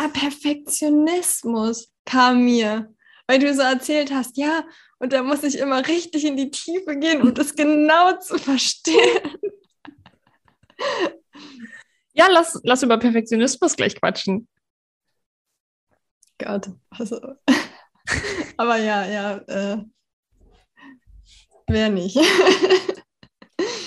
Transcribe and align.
ah, 0.00 0.08
Perfektionismus 0.08 1.92
kam 2.04 2.44
mir, 2.44 2.94
weil 3.26 3.38
du 3.38 3.54
so 3.54 3.62
erzählt 3.62 4.12
hast, 4.12 4.36
ja, 4.36 4.64
und 4.98 5.12
da 5.12 5.22
muss 5.22 5.42
ich 5.42 5.58
immer 5.58 5.86
richtig 5.86 6.24
in 6.24 6.36
die 6.36 6.50
Tiefe 6.50 6.96
gehen, 6.96 7.22
um 7.22 7.34
das 7.34 7.54
genau 7.54 8.18
zu 8.18 8.38
verstehen. 8.38 9.36
Ja, 12.12 12.26
lass, 12.28 12.58
lass 12.64 12.82
über 12.82 12.98
Perfektionismus 12.98 13.76
gleich 13.76 13.94
quatschen. 13.94 14.48
Gott, 16.38 16.70
also. 16.90 17.20
Aber 18.56 18.76
ja, 18.76 19.06
ja, 19.06 19.36
äh, 19.46 19.84
wer 21.68 21.88
nicht. 21.88 22.18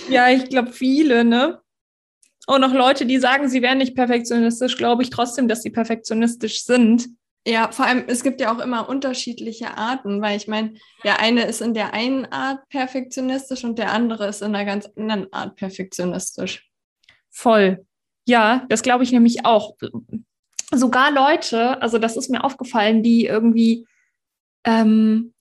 ja, 0.09 0.29
ich 0.29 0.49
glaube 0.49 0.71
viele, 0.71 1.25
ne? 1.25 1.62
Und 2.45 2.63
auch 2.63 2.73
Leute, 2.73 3.05
die 3.05 3.19
sagen, 3.19 3.47
sie 3.47 3.61
wären 3.61 3.77
nicht 3.77 3.95
perfektionistisch, 3.95 4.77
glaube 4.77 5.03
ich 5.03 5.09
trotzdem, 5.09 5.47
dass 5.47 5.61
sie 5.61 5.69
perfektionistisch 5.69 6.63
sind. 6.63 7.07
Ja, 7.45 7.71
vor 7.71 7.85
allem, 7.85 8.05
es 8.07 8.23
gibt 8.23 8.39
ja 8.39 8.53
auch 8.53 8.59
immer 8.59 8.87
unterschiedliche 8.87 9.77
Arten, 9.77 10.21
weil 10.21 10.37
ich 10.37 10.47
meine, 10.47 10.75
der 11.03 11.19
eine 11.19 11.45
ist 11.45 11.61
in 11.61 11.73
der 11.73 11.93
einen 11.93 12.25
Art 12.25 12.67
perfektionistisch 12.69 13.65
und 13.65 13.77
der 13.77 13.91
andere 13.91 14.27
ist 14.27 14.41
in 14.41 14.55
einer 14.55 14.65
ganz 14.65 14.89
anderen 14.95 15.31
Art 15.33 15.55
perfektionistisch. 15.55 16.69
Voll. 17.29 17.85
Ja, 18.25 18.65
das 18.69 18.81
glaube 18.81 19.03
ich 19.03 19.11
nämlich 19.11 19.45
auch. 19.45 19.75
Sogar 20.71 21.11
Leute, 21.11 21.81
also 21.81 21.97
das 21.97 22.15
ist 22.15 22.29
mir 22.29 22.43
aufgefallen, 22.43 23.03
die 23.03 23.25
irgendwie 23.25 23.85
ähm, 24.63 25.32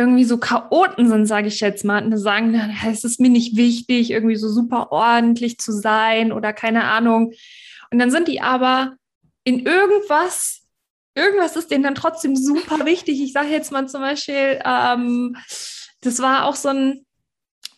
irgendwie 0.00 0.24
so 0.24 0.38
Chaoten 0.38 1.10
sind, 1.10 1.26
sage 1.26 1.48
ich 1.48 1.60
jetzt 1.60 1.84
mal, 1.84 2.02
und 2.02 2.16
sagen, 2.16 2.58
es 2.88 3.04
ist 3.04 3.20
mir 3.20 3.28
nicht 3.28 3.58
wichtig, 3.58 4.10
irgendwie 4.10 4.36
so 4.36 4.48
super 4.48 4.92
ordentlich 4.92 5.58
zu 5.58 5.72
sein 5.72 6.32
oder 6.32 6.54
keine 6.54 6.84
Ahnung. 6.84 7.34
Und 7.90 7.98
dann 7.98 8.10
sind 8.10 8.26
die 8.26 8.40
aber 8.40 8.96
in 9.44 9.66
irgendwas, 9.66 10.62
irgendwas 11.14 11.54
ist 11.54 11.70
denen 11.70 11.84
dann 11.84 11.94
trotzdem 11.94 12.34
super 12.34 12.84
wichtig. 12.86 13.20
Ich 13.20 13.34
sage 13.34 13.50
jetzt 13.50 13.72
mal 13.72 13.88
zum 13.88 14.00
Beispiel, 14.00 14.58
ähm, 14.64 15.36
das 16.00 16.20
war 16.20 16.46
auch 16.46 16.56
so 16.56 16.70
ein, 16.70 17.04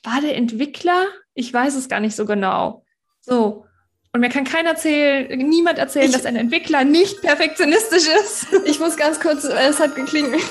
war 0.05 0.21
der 0.21 0.37
Entwickler? 0.37 1.07
Ich 1.35 1.53
weiß 1.53 1.75
es 1.75 1.89
gar 1.89 1.99
nicht 1.99 2.15
so 2.15 2.25
genau. 2.25 2.85
So. 3.21 3.67
Und 4.13 4.21
mir 4.21 4.29
kann 4.29 4.45
keiner 4.45 4.71
erzählen, 4.71 5.27
niemand 5.39 5.79
erzählen, 5.79 6.07
ich, 6.07 6.13
dass 6.13 6.27
ein 6.27 6.37
Entwickler 6.37 6.85
nicht 6.85 7.21
perfektionistisch 7.21 8.07
ist. 8.07 8.47
Ich 8.65 8.79
muss 8.79 8.97
ganz 8.97 9.19
kurz, 9.19 9.43
es 9.43 9.81
hat 9.81 9.97
geklingelt. 9.97 10.45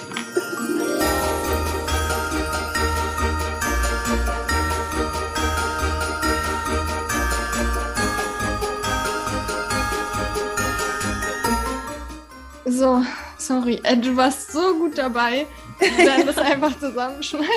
So, 12.66 13.04
sorry. 13.38 13.80
Äh, 13.84 13.98
du 13.98 14.16
warst 14.16 14.52
so 14.52 14.78
gut 14.78 14.98
dabei. 14.98 15.48
Werden 15.80 16.28
das 16.28 16.38
einfach 16.40 16.80
zusammenschneiden. 16.80 17.48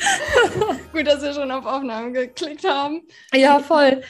gut, 0.92 1.06
dass 1.06 1.22
wir 1.22 1.32
schon 1.32 1.50
auf 1.50 1.66
Aufnahmen 1.66 2.12
geklickt 2.12 2.64
haben. 2.64 3.02
Ja, 3.32 3.60
voll. 3.60 4.02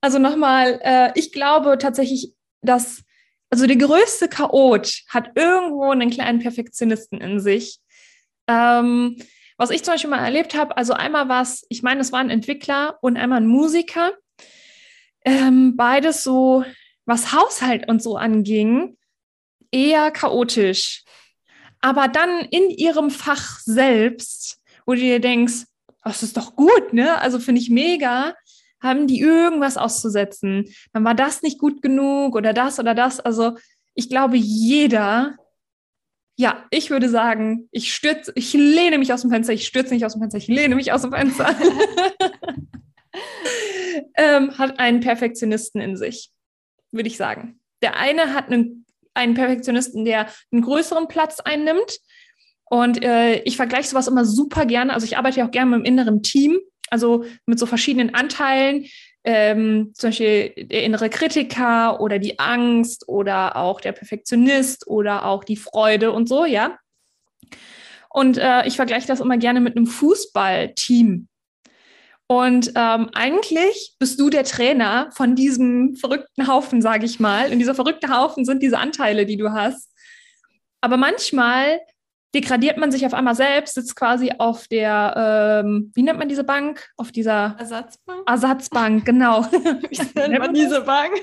Also 0.00 0.18
nochmal, 0.18 0.80
äh, 0.82 1.12
ich 1.14 1.32
glaube 1.32 1.78
tatsächlich, 1.78 2.32
dass, 2.62 3.02
also 3.50 3.66
der 3.66 3.76
größte 3.76 4.28
Chaot 4.28 5.02
hat 5.08 5.30
irgendwo 5.36 5.90
einen 5.90 6.10
kleinen 6.10 6.40
Perfektionisten 6.40 7.20
in 7.20 7.40
sich. 7.40 7.78
Ähm, 8.48 9.16
was 9.56 9.70
ich 9.70 9.84
zum 9.84 9.94
Beispiel 9.94 10.10
mal 10.10 10.24
erlebt 10.24 10.56
habe, 10.56 10.76
also 10.76 10.92
einmal 10.94 11.28
war 11.28 11.42
es, 11.42 11.64
ich 11.68 11.82
meine, 11.82 12.00
es 12.00 12.12
war 12.12 12.20
ein 12.20 12.30
Entwickler 12.30 12.98
und 13.02 13.16
einmal 13.16 13.40
ein 13.40 13.46
Musiker. 13.46 14.12
Ähm, 15.24 15.76
beides 15.76 16.22
so, 16.24 16.64
was 17.06 17.32
Haushalt 17.32 17.88
und 17.88 18.02
so 18.02 18.16
anging, 18.16 18.97
eher 19.70 20.10
chaotisch. 20.10 21.04
Aber 21.80 22.08
dann 22.08 22.40
in 22.50 22.70
ihrem 22.70 23.10
Fach 23.10 23.60
selbst, 23.60 24.60
wo 24.86 24.94
du 24.94 25.00
dir 25.00 25.20
denkst, 25.20 25.64
das 26.02 26.22
ist 26.22 26.36
doch 26.36 26.56
gut, 26.56 26.92
ne? 26.92 27.20
Also 27.20 27.38
finde 27.38 27.60
ich 27.60 27.70
mega, 27.70 28.34
haben 28.80 29.06
die 29.06 29.20
irgendwas 29.20 29.76
auszusetzen. 29.76 30.64
Dann 30.92 31.04
war 31.04 31.14
das 31.14 31.42
nicht 31.42 31.58
gut 31.58 31.82
genug 31.82 32.34
oder 32.34 32.52
das 32.52 32.78
oder 32.78 32.94
das. 32.94 33.20
Also 33.20 33.56
ich 33.94 34.08
glaube, 34.08 34.36
jeder, 34.36 35.36
ja, 36.36 36.64
ich 36.70 36.90
würde 36.90 37.08
sagen, 37.08 37.68
ich 37.72 37.94
stürze, 37.94 38.32
ich 38.36 38.52
lehne 38.54 38.98
mich 38.98 39.12
aus 39.12 39.22
dem 39.22 39.30
Fenster, 39.30 39.52
ich 39.52 39.66
stürze 39.66 39.92
nicht 39.94 40.04
aus 40.04 40.12
dem 40.12 40.22
Fenster, 40.22 40.38
ich 40.38 40.46
lehne 40.46 40.76
mich 40.76 40.92
aus 40.92 41.02
dem 41.02 41.12
Fenster. 41.12 41.54
ähm, 44.16 44.56
hat 44.56 44.78
einen 44.78 45.00
Perfektionisten 45.00 45.80
in 45.80 45.96
sich, 45.96 46.30
würde 46.92 47.08
ich 47.08 47.16
sagen. 47.16 47.60
Der 47.82 47.96
eine 47.96 48.34
hat 48.34 48.50
einen 48.50 48.86
einen 49.18 49.34
Perfektionisten, 49.34 50.04
der 50.04 50.28
einen 50.52 50.62
größeren 50.62 51.08
Platz 51.08 51.40
einnimmt. 51.40 51.98
Und 52.64 53.02
äh, 53.02 53.40
ich 53.42 53.56
vergleiche 53.56 53.88
sowas 53.88 54.08
immer 54.08 54.24
super 54.24 54.66
gerne. 54.66 54.92
Also 54.92 55.06
ich 55.06 55.16
arbeite 55.16 55.40
ja 55.40 55.46
auch 55.46 55.50
gerne 55.50 55.76
mit 55.76 55.86
dem 55.86 55.92
inneren 55.92 56.22
Team, 56.22 56.58
also 56.90 57.24
mit 57.46 57.58
so 57.58 57.66
verschiedenen 57.66 58.14
Anteilen, 58.14 58.86
ähm, 59.24 59.92
zum 59.94 60.08
Beispiel 60.08 60.54
der 60.56 60.84
innere 60.84 61.10
Kritiker 61.10 62.00
oder 62.00 62.18
die 62.18 62.38
Angst 62.38 63.08
oder 63.08 63.56
auch 63.56 63.80
der 63.80 63.92
Perfektionist 63.92 64.86
oder 64.86 65.26
auch 65.26 65.44
die 65.44 65.56
Freude 65.56 66.12
und 66.12 66.28
so, 66.28 66.44
ja. 66.44 66.78
Und 68.10 68.38
äh, 68.38 68.66
ich 68.66 68.76
vergleiche 68.76 69.06
das 69.06 69.20
immer 69.20 69.36
gerne 69.36 69.60
mit 69.60 69.76
einem 69.76 69.86
Fußballteam. 69.86 71.28
Und 72.30 72.72
ähm, 72.74 73.08
eigentlich 73.14 73.94
bist 73.98 74.20
du 74.20 74.28
der 74.28 74.44
Trainer 74.44 75.08
von 75.12 75.34
diesem 75.34 75.96
verrückten 75.96 76.46
Haufen, 76.46 76.82
sage 76.82 77.06
ich 77.06 77.18
mal. 77.18 77.50
Und 77.50 77.58
dieser 77.58 77.74
verrückte 77.74 78.14
Haufen 78.14 78.44
sind 78.44 78.62
diese 78.62 78.78
Anteile, 78.78 79.24
die 79.24 79.38
du 79.38 79.52
hast. 79.52 79.90
Aber 80.82 80.98
manchmal 80.98 81.80
degradiert 82.34 82.76
man 82.76 82.92
sich 82.92 83.06
auf 83.06 83.14
einmal 83.14 83.34
selbst, 83.34 83.74
sitzt 83.74 83.96
quasi 83.96 84.30
auf 84.36 84.68
der, 84.68 85.62
ähm, 85.64 85.90
wie 85.94 86.02
nennt 86.02 86.18
man 86.18 86.28
diese 86.28 86.44
Bank? 86.44 86.90
Auf 86.98 87.12
dieser 87.12 87.56
Ersatzbank? 87.58 88.28
Ersatzbank, 88.28 89.06
genau. 89.06 89.42
wie 89.50 90.20
nennt 90.20 90.38
man 90.38 90.52
diese 90.52 90.82
Bank? 90.82 91.14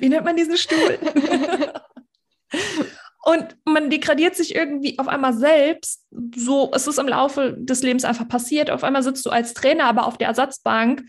wie 0.00 0.08
nennt 0.08 0.24
man 0.24 0.36
diesen 0.36 0.56
Stuhl? 0.56 0.98
Und 3.24 3.56
man 3.64 3.88
degradiert 3.88 4.36
sich 4.36 4.54
irgendwie 4.54 4.98
auf 4.98 5.08
einmal 5.08 5.32
selbst. 5.32 6.04
So, 6.36 6.70
es 6.74 6.86
ist 6.86 6.98
im 6.98 7.08
Laufe 7.08 7.56
des 7.58 7.82
Lebens 7.82 8.04
einfach 8.04 8.28
passiert. 8.28 8.70
Auf 8.70 8.84
einmal 8.84 9.02
sitzt 9.02 9.24
du 9.24 9.30
als 9.30 9.54
Trainer 9.54 9.84
aber 9.84 10.06
auf 10.06 10.18
der 10.18 10.28
Ersatzbank 10.28 11.02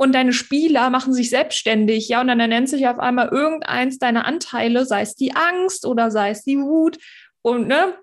und 0.00 0.14
deine 0.14 0.32
Spieler 0.32 0.88
machen 0.88 1.12
sich 1.12 1.28
selbstständig, 1.28 2.08
ja, 2.08 2.22
und 2.22 2.28
dann 2.28 2.38
nennt 2.38 2.70
sich 2.70 2.88
auf 2.88 2.98
einmal 2.98 3.28
irgendeins 3.28 3.98
deiner 3.98 4.24
Anteile, 4.24 4.86
sei 4.86 5.02
es 5.02 5.14
die 5.14 5.36
Angst 5.36 5.84
oder 5.84 6.10
sei 6.10 6.30
es 6.30 6.42
die 6.42 6.58
Wut 6.58 6.96
und 7.42 7.68
ne, 7.68 7.94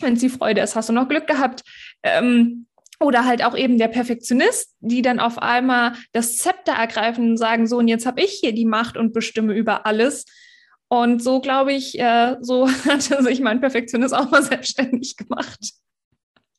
wenn 0.00 0.14
es 0.14 0.20
die 0.20 0.30
Freude 0.30 0.62
ist, 0.62 0.76
hast 0.76 0.88
du 0.88 0.94
noch 0.94 1.08
Glück 1.08 1.26
gehabt. 1.26 1.62
Ähm, 2.02 2.66
oder 3.00 3.26
halt 3.26 3.44
auch 3.44 3.54
eben 3.54 3.76
der 3.76 3.88
Perfektionist, 3.88 4.74
die 4.80 5.02
dann 5.02 5.20
auf 5.20 5.36
einmal 5.38 5.92
das 6.12 6.38
Zepter 6.38 6.72
ergreifen 6.72 7.32
und 7.32 7.36
sagen, 7.36 7.66
so, 7.66 7.76
und 7.76 7.88
jetzt 7.88 8.06
habe 8.06 8.22
ich 8.22 8.38
hier 8.40 8.52
die 8.52 8.64
Macht 8.64 8.96
und 8.96 9.12
bestimme 9.12 9.52
über 9.52 9.84
alles. 9.84 10.24
Und 10.88 11.22
so 11.22 11.40
glaube 11.40 11.72
ich, 11.72 11.98
äh, 11.98 12.36
so 12.40 12.68
hatte 12.88 13.22
sich 13.22 13.40
mein 13.40 13.60
Perfektionist 13.60 14.14
auch 14.14 14.30
mal 14.30 14.42
selbstständig 14.42 15.16
gemacht. 15.16 15.72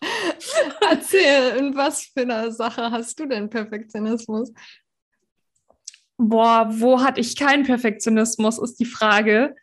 Erzähl, 0.89 1.57
in 1.57 1.75
was 1.75 2.05
für 2.05 2.21
einer 2.21 2.51
Sache 2.51 2.91
hast 2.91 3.19
du 3.19 3.25
denn 3.25 3.49
Perfektionismus? 3.49 4.51
Boah, 6.17 6.67
wo 6.69 7.01
hatte 7.01 7.21
ich 7.21 7.35
keinen 7.35 7.63
Perfektionismus, 7.63 8.57
ist 8.59 8.79
die 8.79 8.85
Frage. 8.85 9.55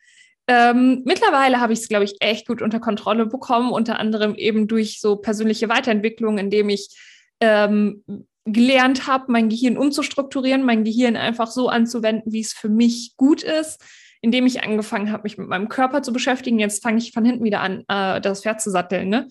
Ähm, 0.46 1.02
mittlerweile 1.04 1.60
habe 1.60 1.72
ich 1.72 1.80
es, 1.80 1.88
glaube 1.88 2.04
ich, 2.04 2.16
echt 2.20 2.46
gut 2.46 2.62
unter 2.62 2.78
Kontrolle 2.78 3.26
bekommen, 3.26 3.72
unter 3.72 3.98
anderem 3.98 4.34
eben 4.34 4.68
durch 4.68 5.00
so 5.00 5.16
persönliche 5.16 5.68
Weiterentwicklung, 5.68 6.38
indem 6.38 6.68
ich 6.68 6.96
ähm, 7.40 8.04
gelernt 8.44 9.06
habe, 9.06 9.32
mein 9.32 9.48
Gehirn 9.48 9.78
umzustrukturieren, 9.78 10.64
mein 10.64 10.84
Gehirn 10.84 11.16
einfach 11.16 11.50
so 11.50 11.68
anzuwenden, 11.68 12.32
wie 12.32 12.40
es 12.40 12.52
für 12.52 12.68
mich 12.68 13.14
gut 13.16 13.42
ist 13.42 13.82
indem 14.24 14.46
ich 14.46 14.64
angefangen 14.64 15.12
habe, 15.12 15.24
mich 15.24 15.36
mit 15.36 15.48
meinem 15.48 15.68
Körper 15.68 16.02
zu 16.02 16.10
beschäftigen. 16.10 16.58
Jetzt 16.58 16.82
fange 16.82 16.96
ich 16.96 17.12
von 17.12 17.26
hinten 17.26 17.44
wieder 17.44 17.60
an, 17.60 17.84
äh, 17.88 18.22
das 18.22 18.40
Pferd 18.40 18.62
zu 18.62 18.70
satteln. 18.70 19.10
Ne? 19.10 19.28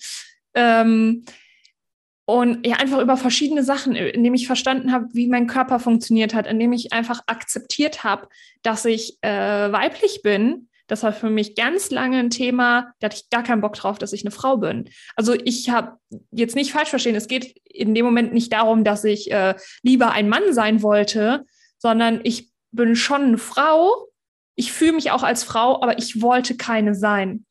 Ähm, 0.53 1.25
und 2.25 2.65
ja, 2.65 2.75
einfach 2.75 2.99
über 2.99 3.17
verschiedene 3.17 3.63
Sachen, 3.63 3.95
indem 3.95 4.35
ich 4.35 4.45
verstanden 4.45 4.91
habe, 4.91 5.07
wie 5.13 5.27
mein 5.27 5.47
Körper 5.47 5.79
funktioniert 5.79 6.35
hat, 6.35 6.45
indem 6.45 6.73
ich 6.73 6.93
einfach 6.93 7.21
akzeptiert 7.25 8.03
habe, 8.03 8.27
dass 8.61 8.85
ich 8.85 9.17
äh, 9.21 9.71
weiblich 9.71 10.21
bin. 10.21 10.69
Das 10.85 11.01
war 11.01 11.11
für 11.11 11.31
mich 11.31 11.55
ganz 11.55 11.89
lange 11.89 12.19
ein 12.19 12.29
Thema, 12.29 12.93
da 12.99 13.05
hatte 13.05 13.17
ich 13.17 13.31
gar 13.31 13.41
keinen 13.41 13.61
Bock 13.61 13.73
drauf, 13.73 13.97
dass 13.97 14.13
ich 14.13 14.23
eine 14.23 14.31
Frau 14.31 14.57
bin. 14.57 14.91
Also 15.15 15.33
ich 15.33 15.71
habe 15.71 15.97
jetzt 16.29 16.55
nicht 16.55 16.71
falsch 16.71 16.89
verstehen, 16.89 17.15
es 17.15 17.27
geht 17.27 17.57
in 17.65 17.95
dem 17.95 18.05
Moment 18.05 18.31
nicht 18.31 18.53
darum, 18.53 18.83
dass 18.83 19.03
ich 19.05 19.31
äh, 19.31 19.55
lieber 19.81 20.11
ein 20.11 20.29
Mann 20.29 20.53
sein 20.53 20.83
wollte, 20.83 21.45
sondern 21.79 22.21
ich 22.23 22.51
bin 22.71 22.95
schon 22.95 23.23
eine 23.23 23.37
Frau, 23.39 24.07
ich 24.55 24.71
fühle 24.71 24.93
mich 24.93 25.11
auch 25.11 25.23
als 25.23 25.43
Frau, 25.43 25.81
aber 25.81 25.97
ich 25.97 26.21
wollte 26.21 26.55
keine 26.57 26.95
sein. 26.95 27.45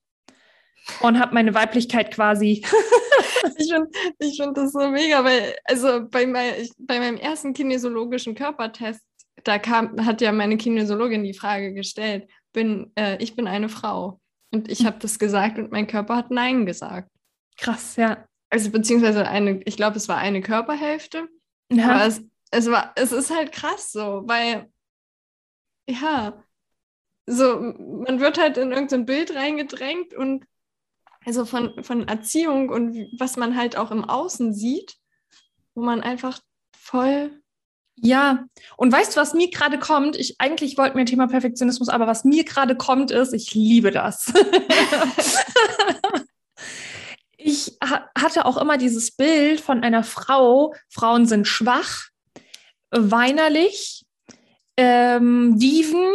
Und 1.00 1.20
habe 1.20 1.34
meine 1.34 1.54
Weiblichkeit 1.54 2.12
quasi. 2.12 2.64
ich 3.56 3.72
finde 3.72 3.88
ich 4.18 4.36
find 4.36 4.56
das 4.56 4.72
so 4.72 4.88
mega, 4.88 5.22
weil, 5.24 5.54
also 5.64 6.08
bei, 6.08 6.26
mein, 6.26 6.54
bei 6.78 6.98
meinem 6.98 7.18
ersten 7.18 7.52
kinesiologischen 7.52 8.34
Körpertest 8.34 9.02
da 9.44 9.58
kam, 9.58 10.04
hat 10.04 10.20
ja 10.20 10.32
meine 10.32 10.56
Kinesiologin 10.56 11.24
die 11.24 11.34
Frage 11.34 11.72
gestellt, 11.72 12.28
bin, 12.52 12.92
äh, 12.96 13.16
ich 13.22 13.34
bin 13.34 13.46
eine 13.46 13.68
Frau. 13.68 14.20
Und 14.52 14.70
ich 14.70 14.84
habe 14.84 14.98
das 14.98 15.18
gesagt 15.18 15.58
und 15.58 15.72
mein 15.72 15.86
Körper 15.86 16.16
hat 16.16 16.30
Nein 16.30 16.66
gesagt. 16.66 17.10
Krass, 17.56 17.96
ja. 17.96 18.26
Also 18.50 18.70
beziehungsweise 18.70 19.26
eine, 19.26 19.62
ich 19.64 19.76
glaube, 19.76 19.96
es 19.96 20.08
war 20.08 20.18
eine 20.18 20.42
Körperhälfte. 20.42 21.28
ja. 21.70 21.90
Aber 21.90 22.06
es, 22.06 22.22
es 22.50 22.70
war, 22.70 22.92
es 22.96 23.12
ist 23.12 23.34
halt 23.34 23.52
krass 23.52 23.92
so, 23.92 24.22
weil, 24.26 24.70
ja, 25.88 26.42
so, 27.26 27.60
man 27.60 28.20
wird 28.20 28.38
halt 28.38 28.56
in 28.56 28.72
irgendein 28.72 29.06
Bild 29.06 29.34
reingedrängt 29.34 30.14
und 30.14 30.44
also 31.24 31.44
von, 31.44 31.82
von 31.84 32.08
Erziehung 32.08 32.68
und 32.68 33.08
was 33.18 33.36
man 33.36 33.56
halt 33.56 33.76
auch 33.76 33.90
im 33.90 34.04
Außen 34.04 34.52
sieht, 34.52 34.96
wo 35.74 35.82
man 35.82 36.00
einfach 36.00 36.40
voll 36.76 37.40
Ja, 37.96 38.46
und 38.76 38.92
weißt 38.92 39.14
du, 39.14 39.20
was 39.20 39.34
mir 39.34 39.50
gerade 39.50 39.78
kommt? 39.78 40.16
Ich 40.16 40.36
eigentlich 40.40 40.76
wollte 40.78 40.96
mir 40.96 41.04
Thema 41.04 41.28
Perfektionismus, 41.28 41.88
aber 41.88 42.06
was 42.06 42.24
mir 42.24 42.44
gerade 42.44 42.76
kommt, 42.76 43.10
ist, 43.12 43.32
ich 43.32 43.54
liebe 43.54 43.92
das. 43.92 44.32
ich 47.36 47.76
ha 47.82 48.10
hatte 48.18 48.46
auch 48.46 48.56
immer 48.56 48.78
dieses 48.78 49.12
Bild 49.12 49.60
von 49.60 49.84
einer 49.84 50.02
Frau. 50.02 50.74
Frauen 50.88 51.26
sind 51.26 51.46
schwach, 51.46 52.08
weinerlich, 52.90 54.04
ähm, 54.76 55.58
Dieven, 55.58 56.08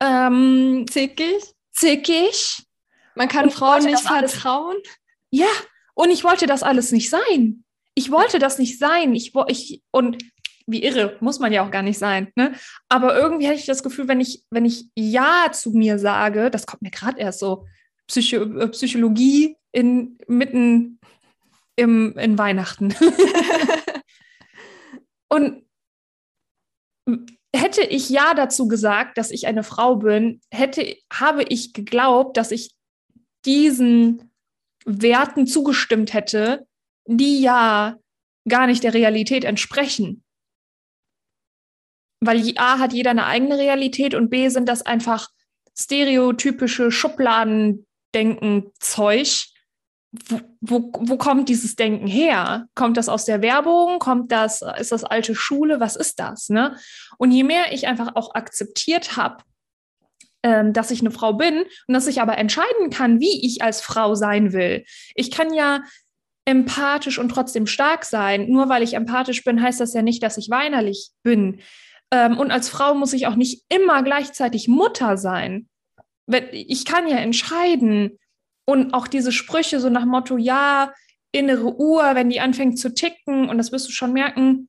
ähm, 0.00 0.86
zickig. 0.88 1.42
zickig. 1.72 2.62
Man 3.14 3.28
kann 3.28 3.50
Frauen 3.50 3.84
nicht 3.84 4.00
vertrauen. 4.00 4.76
Ja, 5.30 5.50
und 5.94 6.10
ich 6.10 6.24
wollte 6.24 6.46
das 6.46 6.62
alles 6.62 6.92
nicht 6.92 7.10
sein. 7.10 7.64
Ich 7.94 8.10
wollte 8.10 8.38
das 8.38 8.58
nicht 8.58 8.78
sein. 8.78 9.14
Ich, 9.14 9.32
ich 9.48 9.82
und 9.90 10.18
wie 10.66 10.82
irre, 10.82 11.16
muss 11.20 11.40
man 11.40 11.52
ja 11.52 11.64
auch 11.64 11.70
gar 11.70 11.82
nicht 11.82 11.98
sein. 11.98 12.32
Ne? 12.36 12.54
Aber 12.88 13.16
irgendwie 13.16 13.46
hatte 13.46 13.58
ich 13.58 13.66
das 13.66 13.82
Gefühl, 13.82 14.08
wenn 14.08 14.20
ich, 14.20 14.44
wenn 14.50 14.64
ich 14.64 14.86
Ja 14.94 15.50
zu 15.52 15.70
mir 15.72 15.98
sage, 15.98 16.50
das 16.50 16.66
kommt 16.66 16.82
mir 16.82 16.90
gerade 16.90 17.18
erst 17.18 17.40
so, 17.40 17.66
Psycho, 18.06 18.42
äh, 18.58 18.68
Psychologie 18.68 19.56
in, 19.72 20.18
mitten 20.26 21.00
im, 21.76 22.16
in 22.18 22.38
Weihnachten. 22.38 22.94
und 25.28 25.64
hätte 27.54 27.82
ich 27.82 28.10
Ja 28.10 28.34
dazu 28.34 28.68
gesagt, 28.68 29.18
dass 29.18 29.30
ich 29.30 29.46
eine 29.46 29.62
Frau 29.62 29.96
bin, 29.96 30.40
hätte, 30.50 30.96
habe 31.12 31.42
ich 31.44 31.72
geglaubt, 31.72 32.36
dass 32.36 32.50
ich 32.50 32.74
diesen 33.44 34.32
Werten 34.84 35.46
zugestimmt 35.46 36.12
hätte, 36.14 36.66
die 37.06 37.40
ja 37.40 37.96
gar 38.48 38.66
nicht 38.66 38.82
der 38.84 38.94
Realität 38.94 39.44
entsprechen. 39.44 40.24
Weil 42.22 42.52
A 42.58 42.78
hat 42.78 42.92
jeder 42.92 43.10
eine 43.10 43.26
eigene 43.26 43.58
Realität 43.58 44.14
und 44.14 44.30
B 44.30 44.48
sind 44.48 44.68
das 44.68 44.82
einfach 44.82 45.28
stereotypische 45.76 46.90
Schubladendenken-Zeug. 46.90 49.46
Wo, 50.12 50.90
wo, 50.92 51.16
kommt 51.16 51.48
dieses 51.48 51.76
Denken 51.76 52.08
her? 52.08 52.66
Kommt 52.74 52.96
das 52.96 53.08
aus 53.08 53.26
der 53.26 53.42
Werbung? 53.42 54.00
Kommt 54.00 54.32
das, 54.32 54.60
ist 54.78 54.90
das 54.90 55.04
alte 55.04 55.36
Schule? 55.36 55.78
Was 55.78 55.94
ist 55.94 56.18
das? 56.18 56.48
Ne? 56.48 56.76
Und 57.16 57.30
je 57.30 57.44
mehr 57.44 57.72
ich 57.72 57.86
einfach 57.86 58.16
auch 58.16 58.34
akzeptiert 58.34 59.16
habe, 59.16 59.44
ähm, 60.42 60.72
dass 60.72 60.90
ich 60.90 61.00
eine 61.00 61.12
Frau 61.12 61.34
bin 61.34 61.64
und 61.86 61.94
dass 61.94 62.08
ich 62.08 62.20
aber 62.20 62.38
entscheiden 62.38 62.90
kann, 62.90 63.20
wie 63.20 63.46
ich 63.46 63.62
als 63.62 63.82
Frau 63.82 64.14
sein 64.16 64.52
will. 64.52 64.84
Ich 65.14 65.30
kann 65.30 65.54
ja 65.54 65.82
empathisch 66.44 67.18
und 67.18 67.28
trotzdem 67.28 67.66
stark 67.66 68.04
sein. 68.04 68.48
Nur 68.48 68.68
weil 68.68 68.82
ich 68.82 68.94
empathisch 68.94 69.44
bin, 69.44 69.62
heißt 69.62 69.80
das 69.80 69.94
ja 69.94 70.02
nicht, 70.02 70.22
dass 70.22 70.36
ich 70.36 70.50
weinerlich 70.50 71.10
bin. 71.22 71.60
Ähm, 72.10 72.38
und 72.38 72.50
als 72.50 72.68
Frau 72.68 72.94
muss 72.94 73.12
ich 73.12 73.26
auch 73.26 73.36
nicht 73.36 73.64
immer 73.68 74.02
gleichzeitig 74.02 74.66
Mutter 74.66 75.16
sein. 75.16 75.68
Ich 76.52 76.84
kann 76.84 77.08
ja 77.08 77.16
entscheiden. 77.18 78.18
Und 78.66 78.94
auch 78.94 79.06
diese 79.06 79.32
Sprüche 79.32 79.80
so 79.80 79.88
nach 79.88 80.04
Motto, 80.04 80.36
ja, 80.36 80.92
innere 81.32 81.74
Uhr, 81.76 82.14
wenn 82.14 82.30
die 82.30 82.40
anfängt 82.40 82.78
zu 82.78 82.92
ticken, 82.92 83.48
und 83.48 83.58
das 83.58 83.72
wirst 83.72 83.88
du 83.88 83.92
schon 83.92 84.12
merken, 84.12 84.68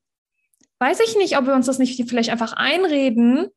weiß 0.79 0.99
ich 1.05 1.15
nicht, 1.15 1.37
ob 1.37 1.45
wir 1.45 1.53
uns 1.53 1.67
das 1.67 1.79
nicht 1.79 2.09
vielleicht 2.09 2.29
einfach 2.29 2.53
einreden, 2.53 3.47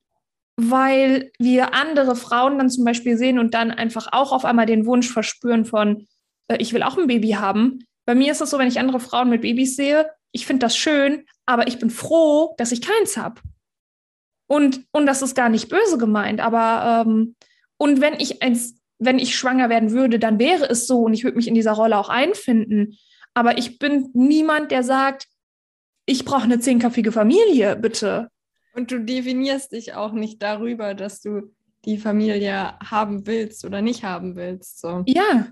weil 0.57 1.33
wir 1.39 1.75
andere 1.75 2.17
Frauen 2.17 2.59
dann 2.59 2.71
zum 2.71 2.85
Beispiel 2.85 3.17
sehen 3.17 3.39
und 3.39 3.55
dann 3.55 3.71
einfach 3.71 4.09
auch 4.13 4.33
auf 4.33 4.45
einmal 4.45 4.67
den 4.67 4.87
Wunsch 4.87 5.11
verspüren 5.11 5.65
von, 5.65 6.07
äh, 6.49 6.57
ich 6.59 6.73
will 6.73 6.83
auch 6.83 6.97
ein 6.97 7.07
Baby 7.07 7.31
haben. 7.31 7.87
Bei 8.07 8.15
mir 8.15 8.31
ist 8.33 8.41
es 8.41 8.51
so, 8.51 8.59
wenn 8.59 8.69
ich 8.69 8.79
andere 8.79 9.01
Frauen 9.01 9.31
mit 9.31 9.43
Babys 9.43 9.77
sehe, 9.77 10.11
ich 10.33 10.47
finde 10.47 10.67
das 10.67 10.77
schön, 10.77 11.27
aber 11.47 11.67
ich 11.67 11.79
bin 11.79 11.91
froh, 11.91 12.55
dass 12.59 12.73
ich 12.73 12.83
keins 12.83 13.17
habe. 13.17 13.41
Und, 14.47 14.85
und 14.93 15.07
das 15.07 15.23
ist 15.23 15.35
gar 15.35 15.49
nicht 15.49 15.69
böse 15.69 15.97
gemeint, 15.97 16.41
aber 16.41 17.05
ähm, 17.07 17.35
und 17.79 18.01
wenn 18.01 18.15
ich 18.15 18.43
eins, 18.43 18.77
wenn 19.05 19.19
ich 19.19 19.37
schwanger 19.37 19.69
werden 19.69 19.93
würde, 19.93 20.19
dann 20.19 20.39
wäre 20.39 20.69
es 20.69 20.87
so 20.87 21.03
und 21.03 21.15
ich 21.15 21.25
würde 21.25 21.37
mich 21.37 21.49
in 21.49 21.55
dieser 21.55 21.73
Rolle 21.73 21.99
auch 21.99 22.09
einfinden. 22.09 22.97
Aber 23.35 23.59
ich 23.59 23.79
bin 23.79 24.11
niemand, 24.15 24.71
der 24.71 24.83
sagt, 24.83 25.27
ich 26.06 26.25
brauche 26.25 26.45
eine 26.45 26.61
zehnköpfige 26.61 27.12
Familie, 27.12 27.77
bitte. 27.77 28.29
Und 28.75 28.91
du 28.91 29.01
definierst 29.01 29.73
dich 29.73 29.95
auch 29.95 30.12
nicht 30.12 30.43
darüber, 30.43 30.95
dass 30.95 31.21
du 31.21 31.55
die 31.85 31.99
Familie 31.99 32.75
haben 32.83 33.27
willst 33.27 33.65
oder 33.65 33.83
nicht 33.83 34.05
haben 34.05 34.37
willst. 34.37 34.81
So. 34.81 35.03
Ja. 35.07 35.47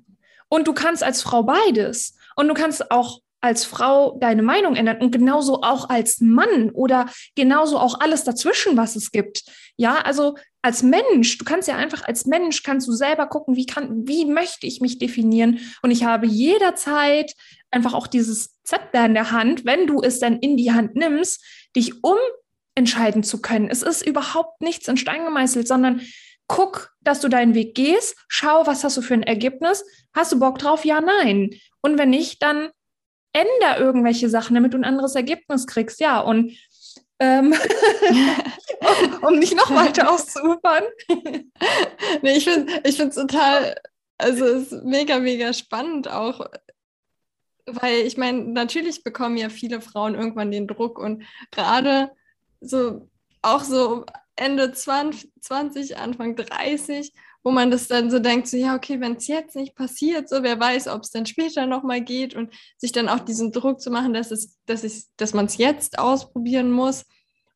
Und 0.49 0.67
du 0.67 0.73
kannst 0.73 1.03
als 1.03 1.23
Frau 1.23 1.43
beides. 1.43 2.17
Und 2.37 2.49
du 2.49 2.55
kannst 2.55 2.91
auch 2.91 3.21
als 3.43 3.65
Frau 3.65 4.17
deine 4.21 4.43
Meinung 4.43 4.77
ändern 4.77 4.99
und 5.03 5.11
genauso 5.11 5.63
auch 5.63 5.91
als 5.91 6.21
Mann 6.21 6.71
oder 6.71 7.07
genauso 7.35 7.79
auch 7.79 8.01
alles 8.01 8.25
dazwischen, 8.25 8.77
was 8.77 8.95
es 8.97 9.11
gibt. 9.11 9.43
Ja, 9.77 9.97
also 9.97 10.37
als 10.63 10.85
Mensch, 10.85 11.39
du 11.39 11.45
kannst 11.45 11.67
ja 11.67 11.77
einfach 11.77 12.05
als 12.05 12.25
Mensch 12.25 12.63
kannst 12.63 12.87
du 12.87 12.93
selber 12.93 13.27
gucken, 13.27 13.57
wie 13.57 13.67
kann, 13.67 14.07
wie 14.07 14.25
möchte 14.25 14.67
ich 14.67 14.81
mich 14.81 14.99
definieren? 14.99 15.59
Und 15.83 15.91
ich 15.91 16.05
habe 16.05 16.27
jederzeit 16.27 17.35
einfach 17.73 17.95
auch 17.95 18.07
dieses 18.07 18.63
Zepter 18.63 19.05
in 19.07 19.15
der 19.15 19.33
Hand, 19.33 19.65
wenn 19.65 19.89
du 19.89 20.01
es 20.01 20.21
dann 20.21 20.39
in 20.39 20.57
die 20.57 20.73
Hand 20.73 20.95
nimmst, 20.95 21.45
dich 21.75 21.95
umentscheiden 22.05 23.25
zu 23.25 23.43
können. 23.43 23.69
Es 23.71 23.83
ist 23.83 24.07
überhaupt 24.07 24.63
nichts 24.63 24.87
in 24.87 24.97
Stein 24.97 25.25
gemeißelt, 25.25 25.67
sondern 25.67 26.01
guck, 26.47 26.93
dass 27.01 27.21
du 27.21 27.29
deinen 27.29 27.55
Weg 27.55 27.75
gehst, 27.75 28.15
schau, 28.29 28.67
was 28.67 28.85
hast 28.85 28.97
du 28.97 29.03
für 29.03 29.15
ein 29.15 29.23
Ergebnis, 29.25 29.85
hast 30.15 30.31
du 30.31 30.39
Bock 30.39 30.59
drauf? 30.59 30.85
Ja, 30.85 31.01
nein. 31.01 31.51
Und 31.81 31.99
wenn 31.99 32.11
nicht, 32.11 32.43
dann 32.43 32.71
änder 33.33 33.79
irgendwelche 33.79 34.29
Sachen, 34.29 34.55
damit 34.55 34.75
du 34.75 34.79
ein 34.79 34.85
anderes 34.85 35.15
Ergebnis 35.15 35.67
kriegst. 35.67 36.01
Ja, 36.01 36.21
und 36.21 36.57
ähm, 37.19 37.55
um, 38.81 39.29
um 39.29 39.39
nicht 39.39 39.57
noch 39.57 39.71
weiter 39.71 40.11
auszuufern. 40.11 40.85
nee, 42.23 42.37
ich 42.37 42.45
finde 42.45 42.81
ich 42.85 42.99
es 42.99 43.15
total, 43.15 43.77
also 44.19 44.45
es 44.45 44.73
ist 44.73 44.85
mega, 44.85 45.19
mega 45.19 45.53
spannend 45.53 46.11
auch, 46.11 46.47
weil 47.67 48.01
ich 48.07 48.17
meine, 48.17 48.41
natürlich 48.41 49.05
bekommen 49.05 49.37
ja 49.37 49.49
viele 49.49 49.81
Frauen 49.81 50.15
irgendwann 50.15 50.51
den 50.51 50.67
Druck 50.67 50.99
und 50.99 51.25
gerade 51.53 52.11
so, 52.61 53.09
auch 53.41 53.63
so 53.63 54.05
Ende 54.35 54.73
20, 54.73 55.31
20, 55.41 55.97
Anfang 55.99 56.35
30, 56.35 57.13
wo 57.45 57.51
man 57.51 57.71
das 57.71 57.89
dann 57.89 58.11
so 58.11 58.19
denkt, 58.19 58.47
so 58.47 58.57
ja, 58.57 58.77
okay, 58.77 59.01
wenn 59.01 59.17
es 59.17 59.27
jetzt 59.27 59.57
nicht 59.57 59.75
passiert, 59.75 60.29
so 60.29 60.43
wer 60.43 60.59
weiß, 60.59 60.89
ob 60.89 61.03
es 61.03 61.11
dann 61.11 61.27
später 61.27 61.67
nochmal 61.67 62.01
geht 62.01 62.35
und 62.35 62.53
sich 62.77 62.93
dann 62.93 63.09
auch 63.09 63.21
diesen 63.21 63.53
Druck 63.53 63.81
zu 63.81 63.91
machen, 63.91 64.15
dass 64.15 64.31
es, 64.31 64.59
dass 64.67 64.85
ich, 64.85 65.05
dass 65.17 65.35
man 65.35 65.47
es 65.47 65.57
jetzt 65.57 65.99
ausprobieren 65.99 66.71
muss 66.71 67.05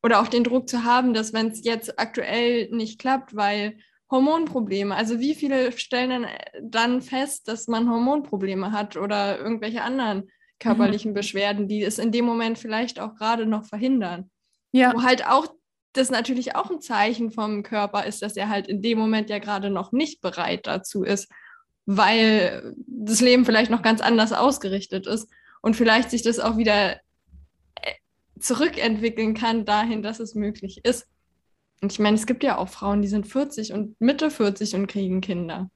oder 0.02 0.21
auch 0.21 0.28
den 0.28 0.45
Druck 0.45 0.69
zu 0.69 0.85
haben, 0.85 1.14
dass 1.14 1.33
wenn 1.33 1.49
es 1.49 1.64
jetzt 1.64 1.99
aktuell 1.99 2.69
nicht 2.71 2.99
klappt, 2.99 3.37
weil 3.37 3.78
Hormonprobleme, 4.11 4.95
also 4.95 5.19
wie 5.19 5.35
viele 5.35 5.73
stellen 5.73 6.11
dann, 6.11 6.26
dann 6.62 7.02
fest, 7.02 7.49
dass 7.49 7.66
man 7.66 7.90
Hormonprobleme 7.90 8.73
hat 8.73 8.97
oder 8.97 9.38
irgendwelche 9.38 9.83
anderen 9.83 10.31
körperlichen 10.61 11.11
mhm. 11.11 11.14
Beschwerden, 11.14 11.69
die 11.69 11.83
es 11.83 11.99
in 11.99 12.12
dem 12.12 12.25
Moment 12.25 12.59
vielleicht 12.59 13.00
auch 13.00 13.14
gerade 13.14 13.47
noch 13.47 13.64
verhindern. 13.64 14.31
Ja. 14.73 14.95
Wo 14.95 15.02
halt 15.02 15.26
auch 15.26 15.49
das 15.96 16.10
natürlich 16.10 16.54
auch 16.56 16.70
ein 16.70 16.80
Zeichen 16.80 17.30
vom 17.30 17.62
Körper 17.62 18.04
ist, 18.04 18.22
dass 18.22 18.36
er 18.36 18.48
halt 18.48 18.68
in 18.68 18.82
dem 18.82 18.98
Moment 18.98 19.30
ja 19.30 19.38
gerade 19.38 19.70
noch 19.70 19.92
nicht 19.92 20.20
bereit 20.20 20.66
dazu 20.66 21.04
ist, 21.04 21.28
weil 21.86 22.74
das 22.86 23.20
Leben 23.20 23.44
vielleicht 23.44 23.70
noch 23.70 23.82
ganz 23.82 24.00
anders 24.00 24.32
ausgerichtet 24.32 25.06
ist 25.06 25.28
und 25.62 25.76
vielleicht 25.76 26.10
sich 26.10 26.22
das 26.22 26.38
auch 26.38 26.56
wieder 26.56 27.00
äh, 27.76 27.92
zurückentwickeln 28.38 29.34
kann 29.34 29.64
dahin, 29.64 30.02
dass 30.02 30.20
es 30.20 30.34
möglich 30.34 30.80
ist. 30.84 31.06
Und 31.80 31.92
ich 31.92 31.98
meine, 31.98 32.16
es 32.16 32.26
gibt 32.26 32.42
ja 32.42 32.58
auch 32.58 32.68
Frauen, 32.68 33.02
die 33.02 33.08
sind 33.08 33.26
40 33.26 33.72
und 33.72 34.00
Mitte 34.00 34.30
40 34.30 34.74
und 34.74 34.86
kriegen 34.86 35.20
Kinder. 35.20 35.70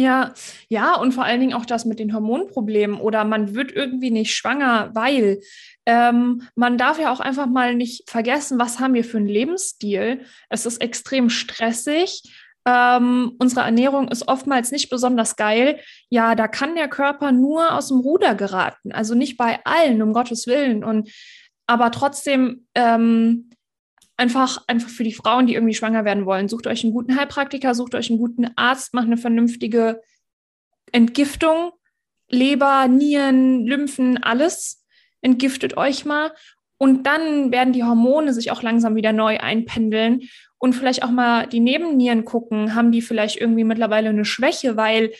Ja, 0.00 0.32
ja, 0.70 0.94
und 0.94 1.12
vor 1.12 1.24
allen 1.24 1.40
Dingen 1.40 1.52
auch 1.52 1.66
das 1.66 1.84
mit 1.84 1.98
den 1.98 2.14
Hormonproblemen 2.14 2.98
oder 2.98 3.24
man 3.24 3.54
wird 3.54 3.70
irgendwie 3.70 4.10
nicht 4.10 4.34
schwanger, 4.34 4.90
weil 4.94 5.40
ähm, 5.84 6.48
man 6.54 6.78
darf 6.78 6.98
ja 6.98 7.12
auch 7.12 7.20
einfach 7.20 7.46
mal 7.46 7.74
nicht 7.74 8.08
vergessen, 8.08 8.58
was 8.58 8.80
haben 8.80 8.94
wir 8.94 9.04
für 9.04 9.18
einen 9.18 9.26
Lebensstil. 9.26 10.22
Es 10.48 10.64
ist 10.64 10.80
extrem 10.80 11.28
stressig. 11.28 12.22
Ähm, 12.64 13.32
unsere 13.38 13.60
Ernährung 13.60 14.08
ist 14.08 14.26
oftmals 14.26 14.70
nicht 14.70 14.88
besonders 14.88 15.36
geil. 15.36 15.80
Ja, 16.08 16.34
da 16.34 16.48
kann 16.48 16.76
der 16.76 16.88
Körper 16.88 17.30
nur 17.30 17.74
aus 17.74 17.88
dem 17.88 18.00
Ruder 18.00 18.34
geraten. 18.34 18.92
Also 18.92 19.14
nicht 19.14 19.36
bei 19.36 19.60
allen, 19.64 20.00
um 20.00 20.14
Gottes 20.14 20.46
Willen. 20.46 20.82
Und 20.82 21.10
aber 21.66 21.90
trotzdem, 21.90 22.66
ähm, 22.74 23.50
einfach, 24.20 24.62
einfach 24.66 24.90
für 24.90 25.02
die 25.02 25.14
Frauen, 25.14 25.46
die 25.46 25.54
irgendwie 25.54 25.74
schwanger 25.74 26.04
werden 26.04 26.26
wollen, 26.26 26.48
sucht 26.48 26.66
euch 26.66 26.84
einen 26.84 26.92
guten 26.92 27.16
Heilpraktiker, 27.18 27.74
sucht 27.74 27.94
euch 27.94 28.10
einen 28.10 28.18
guten 28.18 28.48
Arzt, 28.54 28.92
macht 28.92 29.06
eine 29.06 29.16
vernünftige 29.16 30.02
Entgiftung, 30.92 31.72
Leber, 32.28 32.86
Nieren, 32.86 33.66
Lymphen, 33.66 34.22
alles. 34.22 34.84
Entgiftet 35.22 35.76
euch 35.76 36.04
mal. 36.04 36.32
Und 36.78 37.06
dann 37.06 37.50
werden 37.50 37.72
die 37.72 37.82
Hormone 37.82 38.32
sich 38.32 38.50
auch 38.50 38.62
langsam 38.62 38.94
wieder 38.94 39.12
neu 39.12 39.38
einpendeln 39.38 40.20
und 40.58 40.74
vielleicht 40.74 41.02
auch 41.02 41.10
mal 41.10 41.46
die 41.46 41.60
Nebennieren 41.60 42.24
gucken. 42.24 42.74
Haben 42.74 42.92
die 42.92 43.02
vielleicht 43.02 43.40
irgendwie 43.40 43.64
mittlerweile 43.64 44.10
eine 44.10 44.24
Schwäche, 44.24 44.76
weil 44.76 45.12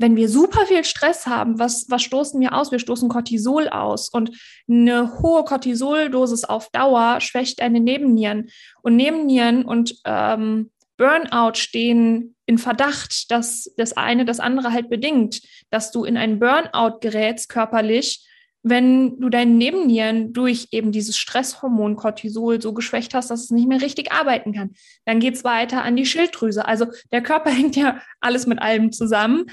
wenn 0.00 0.16
wir 0.16 0.28
super 0.30 0.64
viel 0.66 0.84
Stress 0.84 1.26
haben, 1.26 1.58
was, 1.58 1.86
was 1.90 2.02
stoßen 2.02 2.40
wir 2.40 2.54
aus? 2.54 2.72
Wir 2.72 2.78
stoßen 2.78 3.08
Cortisol 3.10 3.68
aus 3.68 4.08
und 4.08 4.30
eine 4.68 5.20
hohe 5.20 5.44
Cortisoldosis 5.44 6.44
auf 6.44 6.70
Dauer 6.70 7.20
schwächt 7.20 7.60
deine 7.60 7.80
Nebennieren. 7.80 8.48
Und 8.82 8.96
Nebennieren 8.96 9.64
und 9.64 9.94
ähm, 10.06 10.70
Burnout 10.96 11.54
stehen 11.54 12.34
in 12.46 12.58
Verdacht, 12.58 13.30
dass 13.30 13.72
das 13.76 13.94
eine 13.94 14.24
das 14.24 14.40
andere 14.40 14.72
halt 14.72 14.88
bedingt, 14.88 15.42
dass 15.70 15.92
du 15.92 16.04
in 16.04 16.16
einen 16.16 16.38
Burnout 16.38 16.98
gerätst 17.00 17.48
körperlich, 17.48 18.26
wenn 18.62 19.18
du 19.20 19.30
deine 19.30 19.52
Nebennieren 19.52 20.32
durch 20.32 20.68
eben 20.70 20.92
dieses 20.92 21.16
Stresshormon 21.16 21.96
Cortisol 21.96 22.60
so 22.60 22.74
geschwächt 22.74 23.14
hast, 23.14 23.30
dass 23.30 23.44
es 23.44 23.50
nicht 23.50 23.68
mehr 23.68 23.80
richtig 23.80 24.12
arbeiten 24.12 24.52
kann. 24.52 24.72
Dann 25.06 25.20
geht 25.20 25.34
es 25.34 25.44
weiter 25.44 25.82
an 25.82 25.96
die 25.96 26.04
Schilddrüse. 26.04 26.66
Also 26.66 26.86
der 27.12 27.22
Körper 27.22 27.50
hängt 27.50 27.76
ja 27.76 28.00
alles 28.20 28.46
mit 28.46 28.60
allem 28.60 28.92
zusammen. 28.92 29.46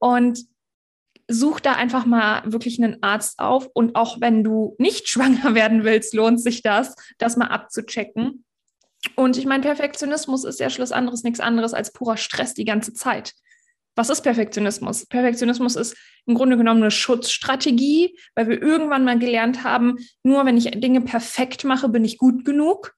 Und 0.00 0.40
such 1.28 1.60
da 1.60 1.74
einfach 1.74 2.06
mal 2.06 2.42
wirklich 2.44 2.82
einen 2.82 3.02
Arzt 3.02 3.38
auf. 3.38 3.68
Und 3.72 3.94
auch 3.94 4.20
wenn 4.20 4.42
du 4.42 4.74
nicht 4.78 5.08
schwanger 5.10 5.54
werden 5.54 5.84
willst, 5.84 6.12
lohnt 6.12 6.40
sich 6.40 6.62
das, 6.62 6.96
das 7.18 7.36
mal 7.36 7.46
abzuchecken. 7.46 8.44
Und 9.16 9.38
ich 9.38 9.46
meine, 9.46 9.62
Perfektionismus 9.62 10.44
ist 10.44 10.60
ja 10.60 10.68
Schluss 10.68 10.92
anderes 10.92 11.22
nichts 11.22 11.40
anderes 11.40 11.72
als 11.72 11.92
purer 11.92 12.18
Stress 12.18 12.52
die 12.52 12.66
ganze 12.66 12.92
Zeit. 12.92 13.32
Was 13.96 14.10
ist 14.10 14.22
Perfektionismus? 14.22 15.06
Perfektionismus 15.06 15.76
ist 15.76 15.96
im 16.26 16.34
Grunde 16.34 16.56
genommen 16.56 16.82
eine 16.82 16.90
Schutzstrategie, 16.90 18.16
weil 18.34 18.48
wir 18.48 18.60
irgendwann 18.60 19.04
mal 19.04 19.18
gelernt 19.18 19.64
haben, 19.64 19.96
nur 20.22 20.44
wenn 20.46 20.56
ich 20.56 20.70
Dinge 20.70 21.00
perfekt 21.00 21.64
mache, 21.64 21.88
bin 21.88 22.04
ich 22.04 22.18
gut 22.18 22.44
genug. 22.44 22.94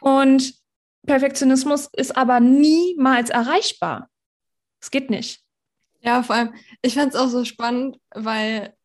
Und 0.00 0.54
Perfektionismus 1.06 1.88
ist 1.92 2.16
aber 2.16 2.40
niemals 2.40 3.30
erreichbar. 3.30 4.10
Es 4.80 4.90
geht 4.90 5.10
nicht. 5.10 5.45
Ja, 6.06 6.22
vor 6.22 6.36
allem, 6.36 6.54
ich 6.82 6.94
fand 6.94 7.12
es 7.14 7.20
auch 7.20 7.28
so 7.28 7.44
spannend, 7.44 7.98
weil 8.14 8.76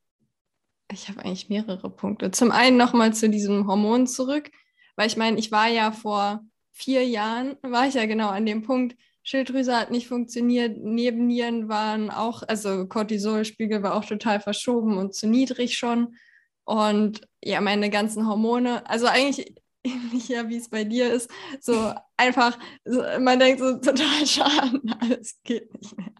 ich 0.92 1.08
habe 1.08 1.20
eigentlich 1.24 1.50
mehrere 1.50 1.90
Punkte. 1.90 2.32
Zum 2.32 2.52
einen 2.52 2.78
nochmal 2.78 3.14
zu 3.14 3.30
diesem 3.30 3.68
Hormon 3.68 4.08
zurück, 4.08 4.50
weil 4.96 5.08
ich 5.08 5.18
meine, 5.18 5.38
ich 5.38 5.52
war 5.52 5.68
ja 5.68 5.92
vor 5.92 6.42
vier 6.72 7.06
Jahren, 7.08 7.58
war 7.62 7.88
ich 7.88 7.94
ja 7.94 8.06
genau 8.08 8.30
an 8.30 8.46
dem 8.48 8.64
Punkt, 8.64 8.96
Schilddrüse 9.24 9.78
hat 9.78 9.92
nicht 9.92 10.08
funktioniert, 10.08 10.78
Nebennieren 10.78 11.70
waren 11.70 12.10
auch, 12.10 12.42
also 12.48 12.88
Cortisolspiegel 12.88 13.84
war 13.84 13.94
auch 13.96 14.06
total 14.06 14.40
verschoben 14.40 14.98
und 14.98 15.14
zu 15.14 15.28
niedrig 15.28 15.78
schon. 15.78 16.16
Und 16.64 17.22
ja, 17.44 17.62
meine 17.62 17.92
ganzen 17.92 18.28
Hormone, 18.28 18.88
also 18.90 19.06
eigentlich 19.06 19.56
ähnlich 19.84 20.28
ja, 20.28 20.50
wie 20.50 20.58
es 20.58 20.70
bei 20.70 20.84
dir 20.86 21.14
ist, 21.14 21.30
so 21.60 21.94
einfach, 22.18 22.58
man 23.20 23.40
denkt 23.40 23.60
so 23.60 23.78
total 23.80 24.26
schaden, 24.26 24.96
alles 25.00 25.40
geht 25.44 25.72
nicht 25.80 25.96
mehr. 25.98 26.14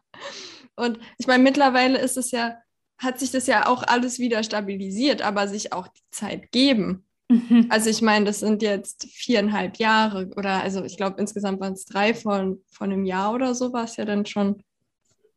Und 0.82 1.00
ich 1.20 1.28
meine, 1.28 1.44
mittlerweile 1.44 2.00
ist 2.00 2.18
es 2.18 2.32
ja, 2.32 2.58
hat 2.98 3.20
sich 3.20 3.30
das 3.30 3.46
ja 3.46 3.68
auch 3.68 3.84
alles 3.84 4.18
wieder 4.18 4.44
stabilisiert, 4.44 5.22
aber 5.22 5.48
sich 5.48 5.74
auch 5.74 5.88
die 5.88 6.02
Zeit 6.10 6.52
geben. 6.52 7.06
Mhm. 7.30 7.68
Also 7.70 7.90
ich 7.92 8.02
meine, 8.02 8.26
das 8.26 8.40
sind 8.40 8.64
jetzt 8.64 9.08
viereinhalb 9.12 9.78
Jahre 9.78 10.32
oder 10.36 10.62
also 10.64 10.84
ich 10.84 10.98
glaube 10.98 11.22
insgesamt 11.22 11.62
waren 11.62 11.74
es 11.74 11.86
drei 11.86 12.16
von, 12.16 12.62
von 12.72 12.92
einem 12.92 13.06
Jahr 13.06 13.34
oder 13.34 13.54
so 13.54 13.72
war 13.74 13.84
es 13.84 13.96
ja 13.96 14.06
dann 14.06 14.26
schon. 14.26 14.64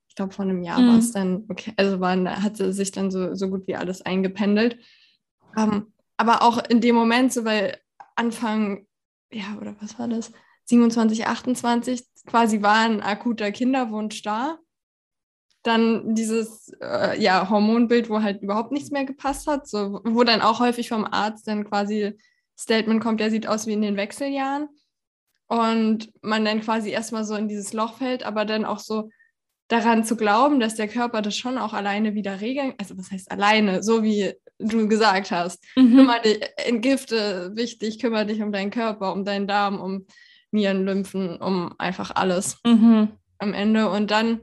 Ich 0.08 0.14
glaube, 0.14 0.32
von 0.32 0.48
einem 0.48 0.62
Jahr 0.62 0.80
mhm. 0.80 0.88
war 0.88 0.98
es 0.98 1.12
dann, 1.12 1.44
okay, 1.48 1.72
also 1.76 2.00
waren, 2.00 2.42
hatte 2.42 2.72
sich 2.72 2.92
dann 2.92 3.10
so, 3.10 3.34
so 3.34 3.50
gut 3.50 3.66
wie 3.66 3.76
alles 3.76 4.00
eingependelt. 4.00 4.78
Um, 5.56 5.72
ähm, 5.72 5.92
aber 6.16 6.42
auch 6.42 6.58
in 6.68 6.80
dem 6.80 6.94
Moment, 6.94 7.32
so 7.32 7.44
weil 7.44 7.76
Anfang, 8.14 8.86
ja, 9.32 9.58
oder 9.60 9.74
was 9.80 9.98
war 9.98 10.08
das? 10.08 10.32
27, 10.66 11.26
28 11.26 12.04
quasi 12.26 12.62
war 12.62 12.78
ein 12.78 13.02
akuter 13.02 13.50
Kinderwunsch 13.50 14.22
da 14.22 14.58
dann 15.64 16.14
dieses 16.14 16.72
äh, 16.80 17.20
ja, 17.20 17.48
Hormonbild, 17.48 18.10
wo 18.10 18.22
halt 18.22 18.42
überhaupt 18.42 18.70
nichts 18.70 18.90
mehr 18.90 19.04
gepasst 19.04 19.46
hat, 19.46 19.66
so, 19.66 20.00
wo 20.04 20.22
dann 20.22 20.42
auch 20.42 20.60
häufig 20.60 20.90
vom 20.90 21.04
Arzt 21.04 21.48
dann 21.48 21.64
quasi 21.64 22.16
Statement 22.56 23.02
kommt, 23.02 23.18
der 23.18 23.30
sieht 23.30 23.46
aus 23.48 23.66
wie 23.66 23.72
in 23.72 23.82
den 23.82 23.96
Wechseljahren. 23.96 24.68
Und 25.46 26.10
man 26.22 26.44
dann 26.44 26.60
quasi 26.60 26.90
erstmal 26.90 27.24
so 27.24 27.34
in 27.34 27.48
dieses 27.48 27.72
Loch 27.72 27.94
fällt, 27.94 28.24
aber 28.24 28.44
dann 28.44 28.64
auch 28.64 28.78
so 28.78 29.10
daran 29.68 30.04
zu 30.04 30.16
glauben, 30.16 30.60
dass 30.60 30.74
der 30.74 30.88
Körper 30.88 31.22
das 31.22 31.36
schon 31.36 31.58
auch 31.58 31.72
alleine 31.72 32.14
wieder 32.14 32.40
regeln, 32.40 32.74
also 32.78 32.96
was 32.98 33.10
heißt 33.10 33.30
alleine, 33.30 33.82
so 33.82 34.02
wie 34.02 34.34
du 34.58 34.86
gesagt 34.88 35.30
hast, 35.30 35.64
mhm. 35.76 35.96
kümmere 35.96 36.22
dich, 36.22 36.40
entgifte, 36.56 37.52
wichtig, 37.54 37.98
kümmere 37.98 38.26
dich 38.26 38.42
um 38.42 38.52
deinen 38.52 38.70
Körper, 38.70 39.12
um 39.12 39.24
deinen 39.24 39.46
Darm, 39.46 39.80
um 39.80 40.06
Nieren, 40.50 40.84
Lymphen, 40.84 41.40
um 41.40 41.74
einfach 41.78 42.10
alles 42.14 42.58
mhm. 42.64 43.08
am 43.38 43.54
Ende. 43.54 43.90
Und 43.90 44.10
dann 44.10 44.40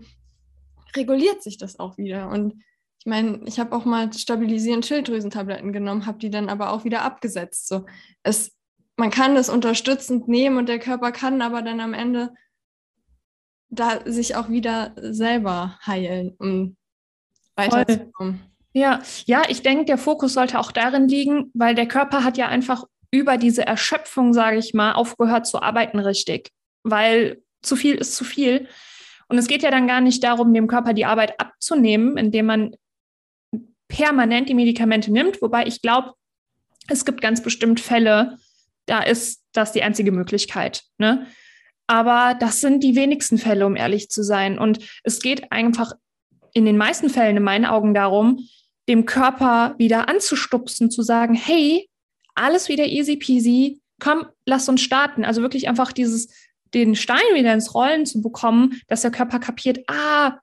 reguliert 0.96 1.44
sich 1.44 1.58
das 1.58 1.80
auch 1.80 1.98
wieder. 1.98 2.30
Und 2.30 2.64
ich 3.00 3.06
meine, 3.06 3.42
ich 3.46 3.60
habe 3.60 3.76
auch 3.76 3.86
mal 3.86 4.14
stabilisierende 4.14 4.88
Schilddrüsentabletten 4.88 5.74
genommen, 5.74 6.06
habe 6.06 6.20
die 6.20 6.30
dann 6.30 6.50
aber 6.50 6.72
auch 6.72 6.84
wieder 6.84 7.02
abgesetzt. 7.02 7.68
So, 7.68 7.86
es, 8.24 8.52
man 8.96 9.10
kann 9.10 9.36
das 9.36 9.50
unterstützend 9.50 10.28
nehmen 10.28 10.58
und 10.58 10.70
der 10.70 10.80
Körper 10.80 11.12
kann 11.12 11.42
aber 11.42 11.62
dann 11.62 11.80
am 11.80 11.94
Ende 11.94 12.32
da 13.70 14.02
sich 14.06 14.36
auch 14.36 14.50
wieder 14.50 14.94
selber 14.98 15.80
heilen, 15.86 16.36
um 16.38 16.76
weiterzukommen. 17.56 18.42
Ja, 18.74 19.02
ja, 19.26 19.44
ich 19.50 19.64
denke, 19.64 19.86
der 19.86 19.98
Fokus 19.98 20.34
sollte 20.34 20.60
auch 20.60 20.72
darin 20.72 21.08
liegen, 21.08 21.52
weil 21.54 21.76
der 21.76 21.88
Körper 21.88 22.24
hat 22.24 22.38
ja 22.38 22.48
einfach 22.48 22.86
über 23.12 23.38
diese 23.38 23.66
Erschöpfung, 23.66 24.34
sage 24.34 24.58
ich 24.58 24.74
mal, 24.74 24.94
aufgehört 24.94 25.46
zu 25.46 25.62
arbeiten 25.62 26.00
richtig, 26.00 26.52
weil 26.84 27.44
zu 27.62 27.76
viel 27.76 27.96
ist 27.96 28.16
zu 28.16 28.24
viel. 28.24 28.68
Und 29.32 29.38
es 29.38 29.48
geht 29.48 29.64
ja 29.64 29.72
dann 29.72 29.88
gar 29.88 30.02
nicht 30.02 30.24
darum, 30.26 30.54
dem 30.54 30.68
Körper 30.68 30.94
die 30.94 31.06
Arbeit 31.06 31.40
abzunehmen, 31.40 32.18
indem 32.18 32.48
man 32.48 32.76
permanent 33.88 34.50
die 34.50 34.54
Medikamente 34.54 35.10
nimmt, 35.10 35.42
wobei 35.42 35.66
ich 35.66 35.82
glaube, 35.82 36.14
es 36.90 37.06
gibt 37.06 37.22
ganz 37.22 37.42
bestimmt 37.42 37.80
Fälle, 37.80 38.38
da 38.88 39.02
ist 39.02 39.42
das 39.54 39.72
die 39.72 39.84
einzige 39.84 40.12
Möglichkeit. 40.12 40.84
Ne? 40.98 41.28
Aber 41.88 42.36
das 42.38 42.60
sind 42.60 42.84
die 42.84 42.96
wenigsten 42.98 43.38
Fälle, 43.38 43.66
um 43.66 43.78
ehrlich 43.78 44.10
zu 44.10 44.22
sein. 44.22 44.60
Und 44.60 44.80
es 45.04 45.22
geht 45.22 45.50
einfach 45.50 45.94
in 46.54 46.66
den 46.66 46.78
meisten 46.78 47.10
Fällen 47.10 47.38
in 47.38 47.44
meinen 47.44 47.66
Augen 47.66 47.94
darum, 47.94 48.46
dem 48.90 49.06
Körper 49.06 49.76
wieder 49.78 50.10
anzustupsen, 50.10 50.92
zu 50.92 51.04
sagen, 51.04 51.36
hey, 51.36 51.90
alles 52.36 52.68
wieder 52.68 52.86
easy 52.86 53.16
peasy, 53.16 53.82
komm, 54.00 54.26
lass 54.46 54.68
uns 54.68 54.82
starten. 54.82 55.24
Also 55.24 55.42
wirklich 55.42 55.70
einfach 55.70 55.94
dieses 55.94 56.34
den 56.74 56.96
Stein 56.96 57.20
wieder 57.34 57.54
ins 57.54 57.74
Rollen 57.74 58.06
zu 58.06 58.22
bekommen, 58.22 58.82
dass 58.88 59.02
der 59.02 59.12
Körper 59.12 59.40
kapiert, 59.40 59.80
ah, 59.88 60.38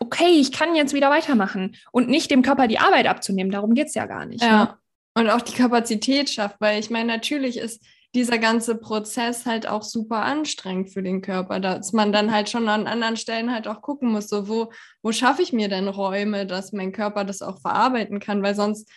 okay, 0.00 0.30
ich 0.30 0.52
kann 0.52 0.74
jetzt 0.74 0.94
wieder 0.94 1.10
weitermachen 1.10 1.76
und 1.92 2.08
nicht 2.08 2.30
dem 2.30 2.42
Körper 2.42 2.66
die 2.68 2.78
Arbeit 2.78 3.06
abzunehmen. 3.06 3.52
Darum 3.52 3.74
geht 3.74 3.88
es 3.88 3.94
ja 3.94 4.06
gar 4.06 4.26
nicht. 4.26 4.42
Ja. 4.42 4.64
Ne? 4.64 4.74
Und 5.14 5.30
auch 5.30 5.42
die 5.42 5.54
Kapazität 5.54 6.30
schafft, 6.30 6.56
weil 6.60 6.80
ich 6.80 6.90
meine, 6.90 7.12
natürlich 7.12 7.58
ist 7.58 7.84
dieser 8.14 8.38
ganze 8.38 8.76
Prozess 8.76 9.46
halt 9.46 9.68
auch 9.68 9.82
super 9.82 10.22
anstrengend 10.22 10.90
für 10.90 11.02
den 11.02 11.20
Körper, 11.20 11.60
dass 11.60 11.92
man 11.92 12.12
dann 12.12 12.32
halt 12.32 12.48
schon 12.48 12.68
an 12.68 12.86
anderen 12.86 13.16
Stellen 13.16 13.52
halt 13.52 13.68
auch 13.68 13.82
gucken 13.82 14.10
muss, 14.10 14.28
so 14.28 14.48
wo, 14.48 14.72
wo 15.02 15.12
schaffe 15.12 15.42
ich 15.42 15.52
mir 15.52 15.68
denn 15.68 15.86
Räume, 15.86 16.46
dass 16.46 16.72
mein 16.72 16.92
Körper 16.92 17.24
das 17.24 17.42
auch 17.42 17.60
verarbeiten 17.60 18.18
kann, 18.18 18.42
weil 18.42 18.54
sonst, 18.54 18.90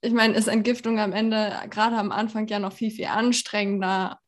ich 0.00 0.12
meine, 0.12 0.34
ist 0.34 0.48
Entgiftung 0.48 0.98
am 0.98 1.12
Ende 1.12 1.52
gerade 1.70 1.96
am 1.96 2.10
Anfang 2.10 2.48
ja 2.48 2.58
noch 2.58 2.72
viel, 2.72 2.90
viel 2.90 3.06
anstrengender 3.06 4.18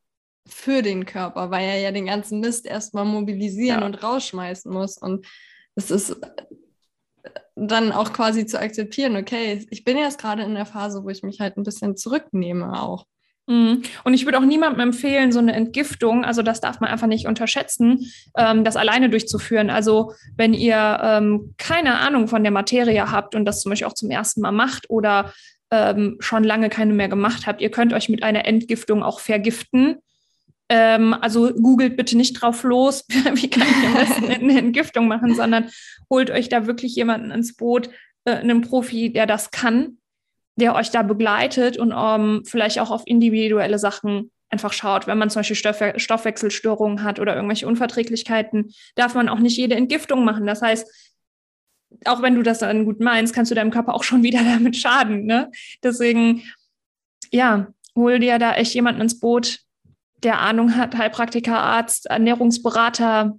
für 0.47 0.83
den 0.83 1.07
Körper, 1.07 1.51
weil 1.51 1.67
er 1.67 1.79
ja 1.81 1.91
den 1.91 2.07
ganzen 2.07 2.41
Mist 2.41 2.67
erstmal 2.67 3.05
mobilisieren 3.05 3.81
ja. 3.81 3.87
und 3.87 4.03
rausschmeißen 4.03 4.71
muss. 4.71 4.99
Und 4.99 5.27
es 5.75 5.91
ist 5.91 6.11
äh, 6.11 7.31
dann 7.57 7.93
auch 7.93 8.13
quasi 8.13 8.47
zu 8.47 8.61
akzeptieren, 8.61 9.17
okay, 9.17 9.67
ich 9.71 9.85
bin 9.85 9.97
jetzt 9.97 10.21
gerade 10.21 10.43
in 10.43 10.55
der 10.55 10.67
Phase, 10.67 11.05
wo 11.05 11.09
ich 11.09 11.23
mich 11.23 11.41
halt 11.41 11.57
ein 11.57 11.63
bisschen 11.63 11.97
zurücknehme 11.97 12.83
auch. 12.83 13.07
Mhm. 13.47 13.83
Und 14.05 14.15
ich 14.15 14.25
würde 14.25 14.39
auch 14.39 14.45
niemandem 14.45 14.81
empfehlen, 14.81 15.31
so 15.31 15.39
eine 15.39 15.53
Entgiftung, 15.53 16.25
also 16.25 16.43
das 16.43 16.61
darf 16.61 16.81
man 16.81 16.91
einfach 16.91 17.07
nicht 17.07 17.27
unterschätzen, 17.27 18.11
ähm, 18.37 18.65
das 18.65 18.77
alleine 18.77 19.11
durchzuführen. 19.11 19.71
Also 19.71 20.13
wenn 20.37 20.55
ihr 20.55 20.99
ähm, 21.03 21.55
keine 21.59 21.99
Ahnung 21.99 22.29
von 22.29 22.43
der 22.43 22.53
Materie 22.53 23.11
habt 23.11 23.35
und 23.35 23.45
das 23.45 23.61
zum 23.61 23.71
Beispiel 23.71 23.87
auch 23.87 23.95
zum 23.95 24.11
ersten 24.11 24.41
Mal 24.41 24.53
macht 24.53 24.89
oder 24.89 25.33
ähm, 25.71 26.17
schon 26.21 26.45
lange 26.45 26.71
keine 26.71 26.95
mehr 26.95 27.09
gemacht 27.09 27.47
habt, 27.47 27.61
ihr 27.61 27.71
könnt 27.71 27.93
euch 27.93 28.09
mit 28.09 28.23
einer 28.23 28.47
Entgiftung 28.47 29.03
auch 29.03 29.21
vergiften. 29.21 29.97
Ähm, 30.69 31.15
also 31.15 31.53
googelt 31.53 31.97
bitte 31.97 32.17
nicht 32.17 32.35
drauf 32.35 32.63
los, 32.63 33.05
wie 33.09 33.51
kann 33.51 33.69
ich 33.69 33.87
am 33.87 33.95
besten 33.95 34.31
eine 34.31 34.59
Entgiftung 34.59 35.09
machen, 35.09 35.35
sondern 35.35 35.71
holt 36.11 36.31
euch 36.31 36.49
da 36.49 36.67
wirklich 36.67 36.95
jemanden 36.95 37.31
ins 37.31 37.57
Boot, 37.57 37.91
äh, 38.25 38.33
einen 38.33 38.63
Profi, 38.63 39.13
der 39.13 39.27
das 39.27 39.51
kann. 39.51 39.99
der 40.57 40.75
euch 40.77 40.91
da 40.91 41.03
begleitet 41.03 41.77
und 41.79 41.93
ähm, 41.97 42.43
vielleicht 42.47 42.79
auch 42.79 42.93
auf 42.93 43.03
individuelle 43.07 43.79
Sachen 43.79 44.31
einfach 44.51 44.73
schaut. 44.73 45.07
Wenn 45.07 45.19
man 45.19 45.29
zum 45.29 45.41
Beispiel 45.41 45.57
Stoffwe 45.57 45.95
Stoffwechselstörungen 45.97 47.03
hat 47.03 47.19
oder 47.19 47.35
irgendwelche 47.35 47.67
Unverträglichkeiten, 47.67 48.73
darf 48.95 49.15
man 49.15 49.29
auch 49.29 49.41
nicht 49.41 49.57
jede 49.57 49.75
Entgiftung 49.75 50.25
machen. 50.25 50.47
Das 50.47 50.63
heißt, 50.63 50.87
auch 52.05 52.23
wenn 52.23 52.35
du 52.35 52.43
das 52.43 52.61
dann 52.61 52.85
gut 52.85 53.01
meinst, 53.01 53.35
kannst 53.35 53.51
du 53.51 53.55
deinem 53.55 53.71
Körper 53.71 53.95
auch 53.95 54.05
schon 54.05 54.23
wieder 54.23 54.43
damit 54.45 54.77
schaden. 54.77 55.27
Ne? 55.27 55.51
Deswegen, 55.83 56.43
ja, 57.31 57.67
hol 57.97 58.19
dir 58.19 58.39
da 58.39 58.55
echt 58.55 58.75
jemanden 58.75 59.01
ins 59.01 59.19
Boot, 59.19 59.61
der 60.25 60.41
Ahnung 60.41 60.77
hat, 60.77 60.97
Heilpraktiker, 60.97 61.59
Arzt, 61.59 62.07
Ernährungsberater, 62.07 63.39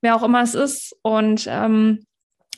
wer 0.00 0.16
auch 0.16 0.22
immer 0.22 0.42
es 0.42 0.54
ist 0.54 0.96
und 1.02 1.46
ähm, 1.48 2.06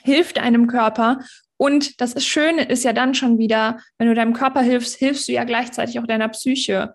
hilft 0.02 0.38
deinem 0.38 0.66
Körper. 0.66 1.20
Und 1.56 2.00
das 2.00 2.14
ist 2.14 2.26
Schöne 2.26 2.64
ist 2.64 2.84
ja 2.84 2.92
dann 2.92 3.14
schon 3.14 3.38
wieder, 3.38 3.78
wenn 3.98 4.08
du 4.08 4.14
deinem 4.14 4.32
Körper 4.32 4.62
hilfst, 4.62 4.96
hilfst 4.96 5.28
du 5.28 5.32
ja 5.32 5.44
gleichzeitig 5.44 5.98
auch 6.00 6.06
deiner 6.06 6.28
Psyche. 6.28 6.94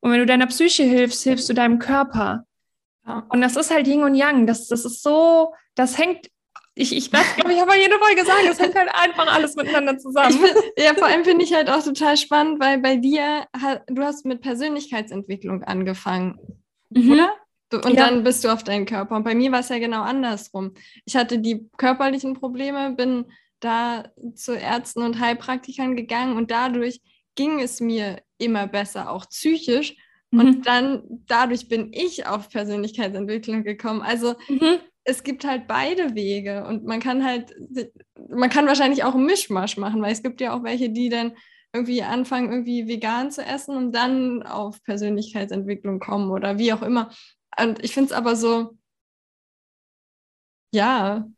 Und 0.00 0.12
wenn 0.12 0.20
du 0.20 0.26
deiner 0.26 0.46
Psyche 0.46 0.84
hilfst, 0.84 1.22
hilfst 1.24 1.48
du 1.48 1.54
deinem 1.54 1.78
Körper. 1.78 2.44
Ja. 3.06 3.26
Und 3.28 3.40
das 3.40 3.56
ist 3.56 3.70
halt 3.70 3.86
Yin 3.86 4.04
und 4.04 4.14
Yang. 4.14 4.46
Das, 4.46 4.68
das 4.68 4.84
ist 4.84 5.02
so, 5.02 5.54
das 5.74 5.98
hängt, 5.98 6.30
ich, 6.74 6.96
ich 6.96 7.10
das 7.10 7.34
glaube 7.34 7.52
ich, 7.52 7.60
habe 7.60 7.76
jede 7.76 7.98
Folge 7.98 8.20
gesagt, 8.20 8.40
das 8.46 8.60
hängt 8.60 8.74
halt 8.74 8.90
einfach 8.94 9.32
alles 9.32 9.56
miteinander 9.56 9.98
zusammen. 9.98 10.32
Find, 10.32 10.54
ja, 10.76 10.94
vor 10.94 11.06
allem 11.06 11.24
finde 11.24 11.44
ich 11.44 11.52
halt 11.52 11.68
auch 11.68 11.82
total 11.82 12.16
spannend, 12.16 12.60
weil 12.60 12.78
bei 12.78 12.96
dir, 12.96 13.46
du 13.88 14.02
hast 14.02 14.24
mit 14.24 14.40
Persönlichkeitsentwicklung 14.40 15.64
angefangen, 15.64 16.38
mhm. 16.90 17.12
oder? 17.12 17.34
Und 17.72 17.94
ja. 17.94 18.06
dann 18.08 18.24
bist 18.24 18.42
du 18.44 18.48
auf 18.48 18.64
deinen 18.64 18.86
Körper. 18.86 19.14
Und 19.14 19.22
bei 19.22 19.34
mir 19.34 19.52
war 19.52 19.60
es 19.60 19.68
ja 19.68 19.78
genau 19.78 20.02
andersrum. 20.02 20.74
Ich 21.04 21.14
hatte 21.14 21.38
die 21.38 21.68
körperlichen 21.76 22.34
Probleme, 22.34 22.92
bin 22.96 23.26
da 23.60 24.10
zu 24.34 24.52
Ärzten 24.52 25.02
und 25.02 25.20
Heilpraktikern 25.20 25.94
gegangen 25.94 26.36
und 26.36 26.50
dadurch 26.50 27.00
ging 27.36 27.60
es 27.60 27.80
mir 27.80 28.22
immer 28.38 28.66
besser, 28.66 29.10
auch 29.10 29.28
psychisch. 29.28 29.96
Mhm. 30.30 30.40
Und 30.40 30.66
dann 30.66 31.02
dadurch 31.26 31.68
bin 31.68 31.92
ich 31.92 32.26
auf 32.26 32.48
Persönlichkeitsentwicklung 32.48 33.62
gekommen. 33.62 34.02
Also 34.02 34.34
mhm. 34.48 34.78
Es 35.04 35.22
gibt 35.22 35.44
halt 35.44 35.66
beide 35.66 36.14
Wege 36.14 36.64
und 36.64 36.84
man 36.84 37.00
kann 37.00 37.24
halt, 37.24 37.54
man 38.28 38.50
kann 38.50 38.66
wahrscheinlich 38.66 39.04
auch 39.04 39.14
einen 39.14 39.26
Mischmasch 39.26 39.76
machen, 39.76 40.02
weil 40.02 40.12
es 40.12 40.22
gibt 40.22 40.40
ja 40.40 40.54
auch 40.54 40.62
welche, 40.62 40.90
die 40.90 41.08
dann 41.08 41.36
irgendwie 41.72 42.02
anfangen, 42.02 42.50
irgendwie 42.50 42.86
vegan 42.88 43.30
zu 43.30 43.42
essen 43.44 43.76
und 43.76 43.92
dann 43.92 44.42
auf 44.42 44.82
Persönlichkeitsentwicklung 44.82 46.00
kommen 46.00 46.30
oder 46.30 46.58
wie 46.58 46.72
auch 46.72 46.82
immer. 46.82 47.10
Und 47.58 47.82
ich 47.84 47.92
finde 47.92 48.10
es 48.10 48.12
aber 48.12 48.36
so, 48.36 48.76
ja, 50.72 51.28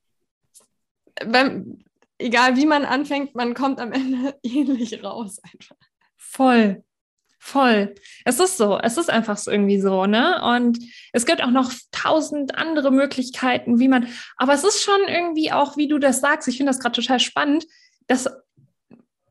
wenn, 1.25 1.85
egal 2.19 2.57
wie 2.57 2.66
man 2.66 2.85
anfängt, 2.85 3.35
man 3.35 3.54
kommt 3.54 3.78
am 3.78 3.92
Ende 3.92 4.38
ähnlich 4.42 5.02
raus 5.02 5.38
einfach. 5.42 5.76
Voll. 6.16 6.83
Voll. 7.44 7.96
Es 8.25 8.38
ist 8.38 8.56
so. 8.56 8.78
Es 8.80 8.96
ist 8.96 9.11
einfach 9.11 9.37
so 9.37 9.50
irgendwie 9.50 9.80
so, 9.80 10.06
ne? 10.06 10.40
Und 10.44 10.78
es 11.12 11.26
gibt 11.26 11.42
auch 11.42 11.50
noch 11.50 11.72
tausend 11.90 12.54
andere 12.54 12.92
Möglichkeiten, 12.92 13.80
wie 13.80 13.88
man, 13.88 14.06
aber 14.37 14.54
es 14.54 14.62
ist 14.62 14.80
schon 14.80 15.00
irgendwie 15.08 15.50
auch, 15.50 15.76
wie 15.76 15.88
du 15.88 15.99
das 15.99 16.20
sagst, 16.20 16.46
ich 16.46 16.56
finde 16.56 16.70
das 16.70 16.78
gerade 16.78 16.94
total 16.94 17.18
spannend, 17.18 17.66
dass 18.06 18.30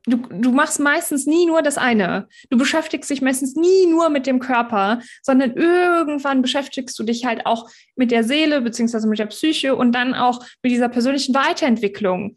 du, 0.04 0.18
du 0.18 0.52
machst 0.52 0.82
meistens 0.82 1.26
nie 1.26 1.46
nur 1.46 1.62
das 1.62 1.78
eine. 1.78 2.28
Du 2.50 2.58
beschäftigst 2.58 3.10
dich 3.10 3.22
meistens 3.22 3.56
nie 3.56 3.86
nur 3.88 4.10
mit 4.10 4.28
dem 4.28 4.40
Körper, 4.40 5.02
sondern 5.22 5.54
irgendwann 5.54 6.42
beschäftigst 6.42 7.00
du 7.00 7.04
dich 7.04 7.24
halt 7.24 7.46
auch 7.46 7.70
mit 7.96 8.12
der 8.12 8.26
Seele 8.26 8.60
beziehungsweise 8.60 9.08
mit 9.08 9.20
der 9.20 9.28
Psyche 9.28 9.74
und 9.74 9.94
dann 9.94 10.16
auch 10.16 10.44
mit 10.62 10.74
dieser 10.74 10.90
persönlichen 10.90 11.34
Weiterentwicklung. 11.34 12.36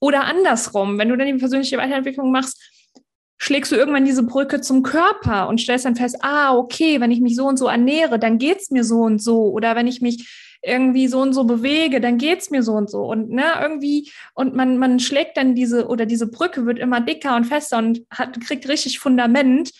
Oder 0.00 0.24
andersrum, 0.24 0.98
wenn 0.98 1.08
du 1.08 1.16
dann 1.16 1.28
die 1.28 1.34
persönliche 1.34 1.78
Weiterentwicklung 1.78 2.30
machst, 2.30 2.73
schlägst 3.38 3.72
du 3.72 3.76
irgendwann 3.76 4.04
diese 4.04 4.22
Brücke 4.22 4.60
zum 4.60 4.82
Körper 4.82 5.48
und 5.48 5.60
stellst 5.60 5.84
dann 5.84 5.96
fest, 5.96 6.16
ah, 6.20 6.56
okay, 6.56 7.00
wenn 7.00 7.10
ich 7.10 7.20
mich 7.20 7.36
so 7.36 7.46
und 7.46 7.58
so 7.58 7.66
ernähre, 7.66 8.18
dann 8.18 8.38
geht's 8.38 8.70
mir 8.70 8.84
so 8.84 9.00
und 9.00 9.22
so. 9.22 9.50
Oder 9.50 9.76
wenn 9.76 9.86
ich 9.86 10.00
mich 10.00 10.58
irgendwie 10.64 11.08
so 11.08 11.20
und 11.20 11.34
so 11.34 11.44
bewege, 11.44 12.00
dann 12.00 12.16
geht's 12.16 12.50
mir 12.50 12.62
so 12.62 12.72
und 12.72 12.90
so. 12.90 13.02
Und 13.02 13.30
ne, 13.30 13.44
irgendwie, 13.60 14.10
und 14.34 14.54
man, 14.54 14.78
man 14.78 14.98
schlägt 14.98 15.36
dann 15.36 15.54
diese, 15.54 15.88
oder 15.88 16.06
diese 16.06 16.30
Brücke 16.30 16.64
wird 16.64 16.78
immer 16.78 17.00
dicker 17.00 17.36
und 17.36 17.44
fester 17.44 17.78
und 17.78 18.02
hat, 18.10 18.40
kriegt 18.40 18.68
richtig 18.68 18.98
Fundament. 18.98 19.72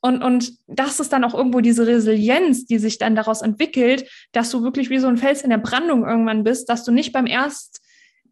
Und, 0.00 0.22
und 0.22 0.52
das 0.68 1.00
ist 1.00 1.12
dann 1.12 1.24
auch 1.24 1.34
irgendwo 1.34 1.60
diese 1.60 1.86
Resilienz, 1.86 2.66
die 2.66 2.78
sich 2.78 2.98
dann 2.98 3.16
daraus 3.16 3.42
entwickelt, 3.42 4.08
dass 4.30 4.50
du 4.50 4.62
wirklich 4.62 4.90
wie 4.90 4.98
so 4.98 5.08
ein 5.08 5.16
Fels 5.16 5.42
in 5.42 5.50
der 5.50 5.58
Brandung 5.58 6.06
irgendwann 6.06 6.44
bist, 6.44 6.68
dass 6.68 6.84
du 6.84 6.92
nicht 6.92 7.12
beim 7.12 7.26
erst, 7.26 7.80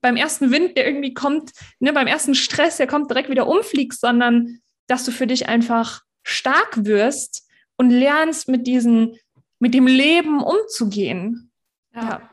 beim 0.01 0.15
ersten 0.15 0.53
Wind, 0.53 0.77
der 0.77 0.87
irgendwie 0.87 1.13
kommt, 1.13 1.51
ne, 1.81 1.93
beim 1.93 2.07
ersten 2.07 2.37
Stress, 2.37 2.77
der 2.77 2.87
kommt, 2.87 3.11
direkt 3.11 3.31
wieder 3.31 3.49
umfliegst, 3.49 4.01
sondern 4.01 4.61
dass 4.87 5.05
du 5.05 5.11
für 5.11 5.27
dich 5.27 5.49
einfach 5.49 6.03
stark 6.23 6.85
wirst 6.85 7.47
und 7.77 7.91
lernst 7.91 8.49
mit 8.49 8.67
diesen, 8.67 9.19
mit 9.59 9.75
dem 9.75 9.87
Leben 9.87 10.43
umzugehen. 10.43 11.51
Ja. 11.95 12.31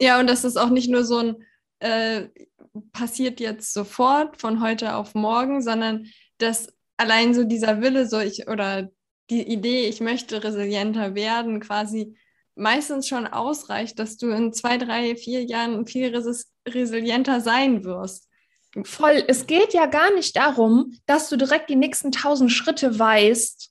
Ja, 0.00 0.18
und 0.18 0.28
das 0.28 0.44
ist 0.44 0.56
auch 0.56 0.70
nicht 0.70 0.90
nur 0.90 1.04
so 1.04 1.18
ein 1.18 1.36
äh, 1.78 2.28
passiert 2.92 3.40
jetzt 3.40 3.72
sofort 3.72 4.40
von 4.40 4.60
heute 4.60 4.94
auf 4.94 5.14
morgen, 5.14 5.62
sondern 5.62 6.06
dass 6.38 6.68
allein 6.96 7.34
so 7.34 7.44
dieser 7.44 7.80
Wille, 7.80 8.08
so 8.08 8.18
ich 8.18 8.48
oder 8.48 8.90
die 9.30 9.42
Idee, 9.42 9.86
ich 9.88 10.00
möchte 10.00 10.42
resilienter 10.42 11.14
werden, 11.14 11.60
quasi 11.60 12.16
meistens 12.56 13.08
schon 13.08 13.26
ausreicht, 13.26 13.98
dass 13.98 14.16
du 14.16 14.30
in 14.30 14.52
zwei, 14.52 14.78
drei, 14.78 15.16
vier 15.16 15.44
Jahren 15.44 15.86
viel 15.86 16.14
res 16.14 16.52
resilienter 16.66 17.40
sein 17.40 17.84
wirst. 17.84 18.28
Voll. 18.82 19.22
Es 19.28 19.46
geht 19.46 19.72
ja 19.72 19.86
gar 19.86 20.12
nicht 20.14 20.36
darum, 20.36 20.98
dass 21.06 21.28
du 21.28 21.36
direkt 21.36 21.70
die 21.70 21.76
nächsten 21.76 22.10
tausend 22.10 22.50
Schritte 22.50 22.98
weißt, 22.98 23.70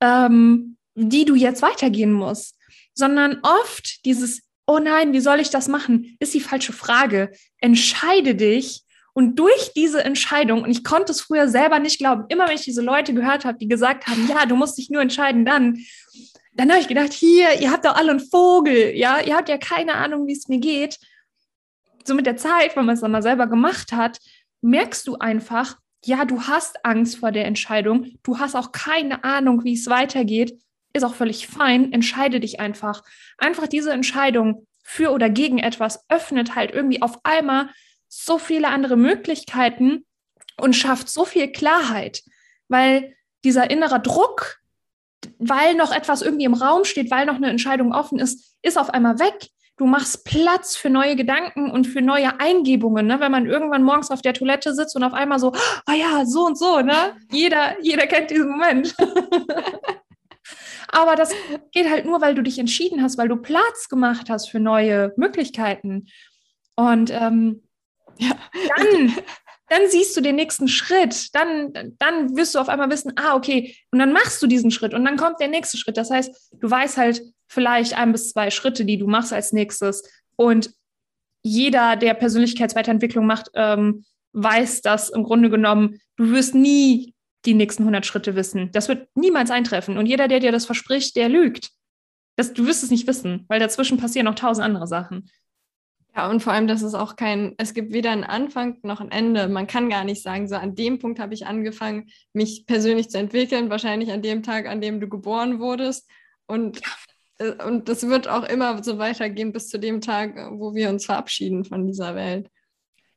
ähm, 0.00 0.76
die 0.94 1.24
du 1.24 1.34
jetzt 1.34 1.62
weitergehen 1.62 2.12
musst, 2.12 2.56
sondern 2.94 3.40
oft 3.42 4.04
dieses 4.04 4.46
oh 4.66 4.78
nein, 4.78 5.12
wie 5.12 5.20
soll 5.20 5.40
ich 5.40 5.50
das 5.50 5.68
machen, 5.68 6.16
ist 6.18 6.34
die 6.34 6.40
falsche 6.40 6.72
Frage. 6.72 7.30
Entscheide 7.60 8.34
dich 8.34 8.82
und 9.14 9.36
durch 9.36 9.72
diese 9.74 10.04
Entscheidung, 10.04 10.62
und 10.62 10.70
ich 10.70 10.84
konnte 10.84 11.12
es 11.12 11.20
früher 11.20 11.48
selber 11.48 11.78
nicht 11.78 11.98
glauben, 11.98 12.24
immer 12.28 12.48
wenn 12.48 12.56
ich 12.56 12.64
diese 12.64 12.82
Leute 12.82 13.14
gehört 13.14 13.44
habe, 13.44 13.58
die 13.58 13.68
gesagt 13.68 14.06
haben, 14.06 14.28
ja, 14.28 14.44
du 14.44 14.56
musst 14.56 14.76
dich 14.76 14.90
nur 14.90 15.00
entscheiden, 15.00 15.44
dann, 15.44 15.78
dann 16.52 16.70
habe 16.70 16.80
ich 16.80 16.88
gedacht, 16.88 17.12
hier, 17.12 17.60
ihr 17.60 17.70
habt 17.70 17.84
doch 17.84 17.94
alle 17.94 18.10
einen 18.10 18.20
Vogel, 18.20 18.94
ja, 18.94 19.20
ihr 19.20 19.36
habt 19.36 19.48
ja 19.48 19.56
keine 19.56 19.94
Ahnung, 19.94 20.26
wie 20.26 20.32
es 20.32 20.48
mir 20.48 20.58
geht. 20.58 20.98
So 22.04 22.14
mit 22.14 22.26
der 22.26 22.36
Zeit, 22.36 22.76
wenn 22.76 22.84
man 22.84 22.94
es 22.94 23.00
dann 23.00 23.10
mal 23.10 23.22
selber 23.22 23.46
gemacht 23.46 23.92
hat, 23.92 24.18
merkst 24.60 25.06
du 25.06 25.16
einfach, 25.16 25.78
ja, 26.04 26.24
du 26.24 26.42
hast 26.42 26.84
Angst 26.84 27.18
vor 27.18 27.32
der 27.32 27.46
Entscheidung, 27.46 28.16
du 28.22 28.38
hast 28.38 28.54
auch 28.54 28.72
keine 28.72 29.24
Ahnung, 29.24 29.64
wie 29.64 29.74
es 29.74 29.86
weitergeht, 29.88 30.58
ist 30.92 31.04
auch 31.04 31.14
völlig 31.14 31.46
fein, 31.46 31.92
entscheide 31.92 32.40
dich 32.40 32.60
einfach. 32.60 33.02
Einfach 33.38 33.66
diese 33.66 33.92
Entscheidung 33.92 34.66
für 34.82 35.10
oder 35.10 35.28
gegen 35.28 35.58
etwas 35.58 36.04
öffnet 36.08 36.54
halt 36.54 36.70
irgendwie 36.70 37.02
auf 37.02 37.18
einmal 37.24 37.68
so 38.08 38.38
viele 38.38 38.68
andere 38.68 38.96
Möglichkeiten 38.96 40.06
und 40.58 40.74
schafft 40.74 41.08
so 41.08 41.24
viel 41.24 41.50
Klarheit, 41.50 42.22
weil 42.68 43.14
dieser 43.44 43.70
innere 43.70 44.00
Druck, 44.00 44.60
weil 45.38 45.74
noch 45.74 45.92
etwas 45.92 46.22
irgendwie 46.22 46.44
im 46.44 46.54
Raum 46.54 46.84
steht, 46.84 47.10
weil 47.10 47.26
noch 47.26 47.34
eine 47.34 47.50
Entscheidung 47.50 47.92
offen 47.92 48.18
ist, 48.18 48.56
ist 48.62 48.78
auf 48.78 48.90
einmal 48.90 49.18
weg. 49.18 49.48
Du 49.76 49.84
machst 49.84 50.24
Platz 50.24 50.74
für 50.74 50.88
neue 50.88 51.16
Gedanken 51.16 51.70
und 51.70 51.86
für 51.86 52.00
neue 52.00 52.40
Eingebungen, 52.40 53.06
ne? 53.06 53.20
wenn 53.20 53.30
man 53.30 53.46
irgendwann 53.46 53.82
morgens 53.82 54.10
auf 54.10 54.22
der 54.22 54.32
Toilette 54.32 54.74
sitzt 54.74 54.96
und 54.96 55.04
auf 55.04 55.12
einmal 55.12 55.38
so, 55.38 55.52
ah 55.52 55.82
oh 55.90 55.92
ja, 55.92 56.24
so 56.24 56.46
und 56.46 56.58
so, 56.58 56.80
ne? 56.80 57.16
Jeder, 57.30 57.76
jeder 57.82 58.06
kennt 58.06 58.30
diesen 58.30 58.48
Moment. 58.48 58.94
Aber 60.88 61.14
das 61.14 61.30
geht 61.72 61.90
halt 61.90 62.06
nur, 62.06 62.22
weil 62.22 62.34
du 62.34 62.42
dich 62.42 62.58
entschieden 62.58 63.02
hast, 63.02 63.18
weil 63.18 63.28
du 63.28 63.36
Platz 63.36 63.88
gemacht 63.88 64.30
hast 64.30 64.48
für 64.48 64.60
neue 64.60 65.12
Möglichkeiten. 65.16 66.06
Und 66.74 67.10
ähm, 67.10 67.62
ja. 68.18 68.30
dann, 68.76 69.14
dann 69.68 69.90
siehst 69.90 70.16
du 70.16 70.22
den 70.22 70.36
nächsten 70.36 70.68
Schritt. 70.68 71.34
Dann, 71.34 71.94
dann 71.98 72.36
wirst 72.36 72.54
du 72.54 72.60
auf 72.60 72.70
einmal 72.70 72.90
wissen, 72.90 73.12
ah, 73.16 73.34
okay, 73.34 73.76
und 73.90 73.98
dann 73.98 74.12
machst 74.12 74.42
du 74.42 74.46
diesen 74.46 74.70
Schritt 74.70 74.94
und 74.94 75.04
dann 75.04 75.16
kommt 75.16 75.40
der 75.40 75.48
nächste 75.48 75.76
Schritt. 75.76 75.96
Das 75.96 76.10
heißt, 76.10 76.52
du 76.60 76.70
weißt 76.70 76.96
halt 76.96 77.20
vielleicht 77.48 77.96
ein 77.96 78.12
bis 78.12 78.30
zwei 78.30 78.50
Schritte, 78.50 78.84
die 78.84 78.98
du 78.98 79.06
machst 79.06 79.32
als 79.32 79.52
nächstes. 79.52 80.02
Und 80.36 80.70
jeder, 81.42 81.96
der 81.96 82.14
Persönlichkeitsweiterentwicklung 82.14 83.26
macht, 83.26 83.50
ähm, 83.54 84.04
weiß, 84.32 84.82
dass 84.82 85.10
im 85.10 85.24
Grunde 85.24 85.48
genommen 85.50 85.98
du 86.16 86.30
wirst 86.30 86.54
nie 86.54 87.14
die 87.44 87.54
nächsten 87.54 87.84
100 87.84 88.04
Schritte 88.04 88.34
wissen. 88.34 88.70
Das 88.72 88.88
wird 88.88 89.08
niemals 89.14 89.50
eintreffen. 89.50 89.96
Und 89.96 90.06
jeder, 90.06 90.28
der 90.28 90.40
dir 90.40 90.52
das 90.52 90.66
verspricht, 90.66 91.16
der 91.16 91.28
lügt. 91.28 91.70
Das, 92.36 92.52
du 92.52 92.66
wirst 92.66 92.82
es 92.82 92.90
nicht 92.90 93.06
wissen, 93.06 93.44
weil 93.48 93.60
dazwischen 93.60 93.98
passieren 93.98 94.26
noch 94.26 94.34
tausend 94.34 94.64
andere 94.64 94.86
Sachen. 94.86 95.30
Ja, 96.14 96.30
und 96.30 96.42
vor 96.42 96.52
allem, 96.52 96.66
dass 96.66 96.82
es 96.82 96.94
auch 96.94 97.16
kein, 97.16 97.54
es 97.58 97.74
gibt 97.74 97.92
weder 97.92 98.10
einen 98.10 98.24
Anfang 98.24 98.78
noch 98.82 99.00
ein 99.00 99.10
Ende. 99.10 99.48
Man 99.48 99.66
kann 99.66 99.90
gar 99.90 100.02
nicht 100.02 100.22
sagen, 100.22 100.48
so 100.48 100.56
an 100.56 100.74
dem 100.74 100.98
Punkt 100.98 101.20
habe 101.20 101.34
ich 101.34 101.46
angefangen, 101.46 102.08
mich 102.32 102.64
persönlich 102.66 103.10
zu 103.10 103.18
entwickeln, 103.18 103.68
wahrscheinlich 103.68 104.10
an 104.10 104.22
dem 104.22 104.42
Tag, 104.42 104.66
an 104.66 104.80
dem 104.80 104.98
du 104.98 105.08
geboren 105.08 105.60
wurdest. 105.60 106.08
Und, 106.46 106.80
und 107.66 107.88
das 107.88 108.06
wird 108.08 108.28
auch 108.28 108.44
immer 108.44 108.82
so 108.82 108.98
weitergehen 108.98 109.52
bis 109.52 109.68
zu 109.68 109.78
dem 109.78 110.00
Tag, 110.00 110.36
wo 110.52 110.74
wir 110.74 110.88
uns 110.88 111.04
verabschieden 111.04 111.64
von 111.64 111.86
dieser 111.86 112.14
Welt. 112.14 112.48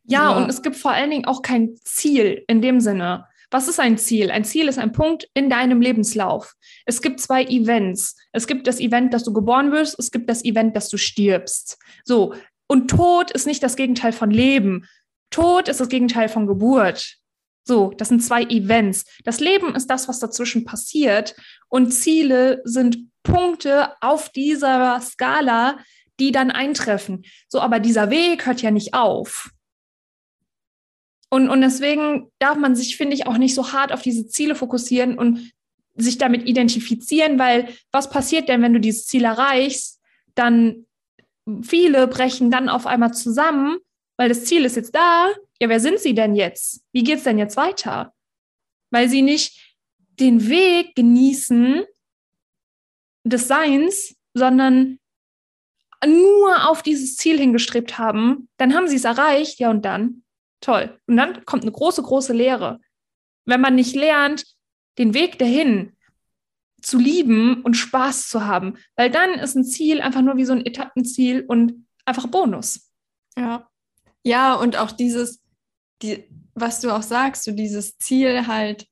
Ja, 0.03 0.31
ja, 0.31 0.37
und 0.37 0.49
es 0.49 0.61
gibt 0.61 0.75
vor 0.75 0.91
allen 0.91 1.11
Dingen 1.11 1.25
auch 1.25 1.41
kein 1.41 1.75
Ziel 1.83 2.43
in 2.47 2.61
dem 2.61 2.79
Sinne. 2.79 3.25
Was 3.51 3.67
ist 3.67 3.79
ein 3.79 3.97
Ziel? 3.97 4.29
Ein 4.29 4.43
Ziel 4.43 4.67
ist 4.67 4.77
ein 4.77 4.91
Punkt 4.91 5.27
in 5.33 5.49
deinem 5.49 5.81
Lebenslauf. 5.81 6.53
Es 6.85 7.01
gibt 7.01 7.19
zwei 7.19 7.43
Events. 7.45 8.15
Es 8.31 8.45
gibt 8.45 8.67
das 8.67 8.79
Event, 8.79 9.13
dass 9.13 9.23
du 9.23 9.33
geboren 9.33 9.71
wirst. 9.71 9.97
Es 9.97 10.11
gibt 10.11 10.29
das 10.29 10.43
Event, 10.43 10.75
dass 10.75 10.89
du 10.89 10.97
stirbst. 10.97 11.79
So. 12.03 12.35
Und 12.67 12.89
Tod 12.89 13.31
ist 13.31 13.47
nicht 13.47 13.63
das 13.63 13.75
Gegenteil 13.75 14.11
von 14.11 14.29
Leben. 14.29 14.85
Tod 15.31 15.67
ist 15.67 15.79
das 15.79 15.89
Gegenteil 15.89 16.29
von 16.29 16.45
Geburt. 16.45 17.17
So, 17.63 17.91
das 17.97 18.09
sind 18.09 18.23
zwei 18.23 18.43
Events. 18.43 19.05
Das 19.23 19.39
Leben 19.39 19.75
ist 19.75 19.87
das, 19.87 20.07
was 20.07 20.19
dazwischen 20.19 20.65
passiert. 20.65 21.35
Und 21.67 21.91
Ziele 21.91 22.61
sind 22.65 22.97
Punkte 23.31 23.93
auf 24.01 24.29
dieser 24.29 24.99
Skala, 25.01 25.79
die 26.19 26.31
dann 26.31 26.51
eintreffen. 26.51 27.23
So, 27.47 27.61
aber 27.61 27.79
dieser 27.79 28.09
Weg 28.09 28.45
hört 28.45 28.61
ja 28.61 28.71
nicht 28.71 28.93
auf. 28.93 29.49
Und, 31.29 31.49
und 31.49 31.61
deswegen 31.61 32.31
darf 32.39 32.57
man 32.57 32.75
sich, 32.75 32.97
finde 32.97 33.15
ich, 33.15 33.27
auch 33.27 33.37
nicht 33.37 33.55
so 33.55 33.71
hart 33.71 33.91
auf 33.91 34.01
diese 34.01 34.27
Ziele 34.27 34.55
fokussieren 34.55 35.17
und 35.17 35.51
sich 35.95 36.17
damit 36.17 36.47
identifizieren, 36.47 37.37
weil 37.37 37.69
was 37.91 38.09
passiert 38.09 38.49
denn, 38.49 38.61
wenn 38.61 38.73
du 38.73 38.79
dieses 38.79 39.05
Ziel 39.05 39.25
erreichst? 39.25 39.99
Dann 40.33 40.85
viele 41.61 42.07
brechen 42.07 42.51
dann 42.51 42.69
auf 42.69 42.87
einmal 42.87 43.13
zusammen, 43.13 43.77
weil 44.17 44.29
das 44.29 44.45
Ziel 44.45 44.65
ist 44.65 44.75
jetzt 44.75 44.95
da. 44.95 45.29
Ja, 45.61 45.69
wer 45.69 45.79
sind 45.79 45.99
sie 45.99 46.13
denn 46.13 46.35
jetzt? 46.35 46.81
Wie 46.91 47.03
geht 47.03 47.17
es 47.17 47.23
denn 47.23 47.37
jetzt 47.37 47.57
weiter? 47.57 48.13
Weil 48.91 49.09
sie 49.09 49.21
nicht 49.21 49.75
den 50.19 50.49
Weg 50.49 50.95
genießen 50.95 51.83
des 53.23 53.47
Seins, 53.47 54.15
sondern 54.33 54.99
nur 56.05 56.69
auf 56.69 56.81
dieses 56.81 57.17
Ziel 57.17 57.37
hingestrebt 57.37 57.97
haben, 57.97 58.47
dann 58.57 58.73
haben 58.73 58.87
sie 58.87 58.95
es 58.95 59.03
erreicht, 59.03 59.59
ja 59.59 59.69
und 59.69 59.83
dann 59.83 60.23
Toll. 60.61 60.99
Und 61.07 61.17
dann 61.17 61.45
kommt 61.45 61.63
eine 61.63 61.71
große, 61.71 62.03
große 62.03 62.33
Lehre. 62.33 62.79
Wenn 63.45 63.61
man 63.61 63.75
nicht 63.75 63.95
lernt, 63.95 64.45
den 64.97 65.13
Weg 65.13 65.39
dahin 65.39 65.95
zu 66.81 66.97
lieben 66.97 67.61
und 67.61 67.75
Spaß 67.75 68.29
zu 68.29 68.45
haben, 68.45 68.77
weil 68.95 69.09
dann 69.09 69.31
ist 69.33 69.55
ein 69.55 69.63
Ziel 69.63 70.01
einfach 70.01 70.21
nur 70.21 70.37
wie 70.37 70.45
so 70.45 70.53
ein 70.53 70.65
Etappenziel 70.65 71.45
und 71.45 71.87
einfach 72.05 72.27
Bonus. 72.27 72.91
Ja. 73.37 73.69
Ja, 74.23 74.55
und 74.55 74.77
auch 74.77 74.91
dieses, 74.91 75.41
die, 76.01 76.29
was 76.53 76.81
du 76.81 76.93
auch 76.93 77.01
sagst, 77.01 77.43
so 77.43 77.51
dieses 77.51 77.97
Ziel 77.97 78.47
halt 78.47 78.87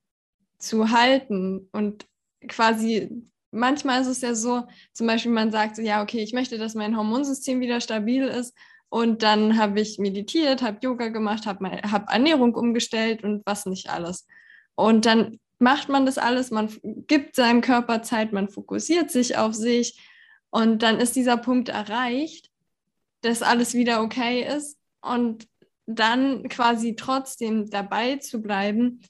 zu 0.58 0.90
halten 0.92 1.70
und 1.72 2.08
quasi 2.48 3.30
manchmal 3.58 4.02
ist 4.02 4.08
es 4.08 4.22
ja 4.22 4.36
so, 4.36 4.64
zum 4.94 5.08
Beispiel 5.08 5.32
man 5.32 5.52
sagt 5.52 5.76
so, 5.76 5.82
ja, 5.82 6.02
okay, 6.02 6.20
ich 6.20 6.34
möchte, 6.34 6.58
dass 6.58 6.76
mein 6.76 6.96
Hormonsystem 6.96 7.60
wieder 7.60 7.82
stabil 7.82 8.24
ist 8.24 8.56
und 8.90 9.24
dann 9.24 9.58
habe 9.58 9.82
ich 9.82 10.00
meditiert, 10.00 10.62
habe 10.62 10.80
Yoga 10.82 11.10
gemacht, 11.10 11.46
habe 11.46 11.82
hab 11.92 12.12
Ernährung 12.12 12.56
umgestellt 12.56 13.24
und 13.24 13.46
was 13.46 13.66
nicht 13.66 13.90
alles. 13.90 14.26
Und 14.76 15.06
dann 15.06 15.40
macht 15.60 15.90
man 15.90 16.06
das 16.06 16.18
alles, 16.18 16.52
man 16.52 16.70
gibt 16.84 17.36
seinem 17.36 17.62
Körper 17.62 18.04
Zeit, 18.04 18.32
man 18.32 18.48
fokussiert 18.48 19.12
sich 19.12 19.38
auf 19.38 19.54
sich 19.54 20.00
und 20.50 20.84
dann 20.84 21.00
ist 21.00 21.16
dieser 21.16 21.38
Punkt 21.38 21.70
erreicht, 21.70 22.50
dass 23.22 23.42
alles 23.42 23.74
wieder 23.74 24.02
okay 24.04 24.48
ist 24.56 24.78
und 25.02 25.48
dann 25.88 26.48
quasi 26.50 26.96
trotzdem 26.96 27.70
dabei 27.70 28.18
zu 28.18 28.42
bleiben, 28.42 29.02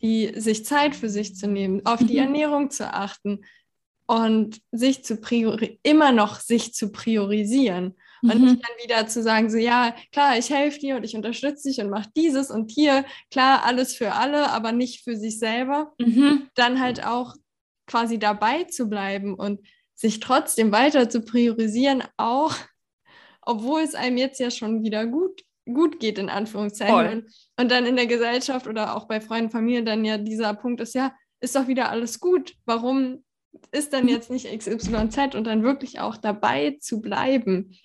die 0.00 0.32
sich 0.40 0.64
Zeit 0.64 0.96
für 0.96 1.10
sich 1.10 1.36
zu 1.36 1.46
nehmen, 1.46 1.84
auf 1.84 1.98
die 1.98 2.14
mhm. 2.14 2.24
Ernährung 2.24 2.70
zu 2.70 2.92
achten 2.92 3.42
und 4.10 4.60
sich 4.72 5.04
zu 5.04 5.18
priori 5.18 5.78
immer 5.84 6.10
noch 6.10 6.40
sich 6.40 6.74
zu 6.74 6.90
priorisieren. 6.90 7.94
Und 8.22 8.40
mhm. 8.40 8.44
nicht 8.44 8.64
dann 8.64 8.84
wieder 8.84 9.06
zu 9.06 9.22
sagen, 9.22 9.48
so 9.48 9.56
ja, 9.56 9.94
klar, 10.10 10.36
ich 10.36 10.50
helfe 10.50 10.80
dir 10.80 10.96
und 10.96 11.04
ich 11.04 11.14
unterstütze 11.14 11.68
dich 11.68 11.80
und 11.80 11.90
mache 11.90 12.10
dieses 12.16 12.50
und 12.50 12.72
hier, 12.72 13.04
klar, 13.30 13.64
alles 13.64 13.94
für 13.94 14.14
alle, 14.14 14.50
aber 14.50 14.72
nicht 14.72 15.04
für 15.04 15.16
sich 15.16 15.38
selber. 15.38 15.92
Mhm. 16.00 16.48
Dann 16.56 16.80
halt 16.80 17.06
auch 17.06 17.36
quasi 17.86 18.18
dabei 18.18 18.64
zu 18.64 18.88
bleiben 18.88 19.34
und 19.34 19.60
sich 19.94 20.18
trotzdem 20.18 20.72
weiter 20.72 21.08
zu 21.08 21.20
priorisieren, 21.20 22.02
auch 22.16 22.52
obwohl 23.42 23.82
es 23.82 23.94
einem 23.94 24.16
jetzt 24.16 24.40
ja 24.40 24.50
schon 24.50 24.82
wieder 24.82 25.06
gut, 25.06 25.44
gut 25.72 26.00
geht, 26.00 26.18
in 26.18 26.30
Anführungszeichen. 26.30 27.20
Und, 27.20 27.34
und 27.60 27.70
dann 27.70 27.86
in 27.86 27.94
der 27.94 28.08
Gesellschaft 28.08 28.66
oder 28.66 28.96
auch 28.96 29.06
bei 29.06 29.20
Freunden, 29.20 29.52
Familien 29.52 29.86
dann 29.86 30.04
ja 30.04 30.18
dieser 30.18 30.52
Punkt 30.54 30.80
ist, 30.80 30.96
ja, 30.96 31.14
ist 31.40 31.54
doch 31.54 31.68
wieder 31.68 31.90
alles 31.90 32.18
gut. 32.18 32.54
Warum 32.64 33.22
ist 33.72 33.92
dann 33.92 34.08
jetzt 34.08 34.30
nicht 34.30 34.46
XYZ 34.46 35.34
und 35.34 35.44
dann 35.44 35.62
wirklich 35.62 36.00
auch 36.00 36.16
dabei 36.16 36.76
zu 36.80 37.00
bleiben? 37.00 37.76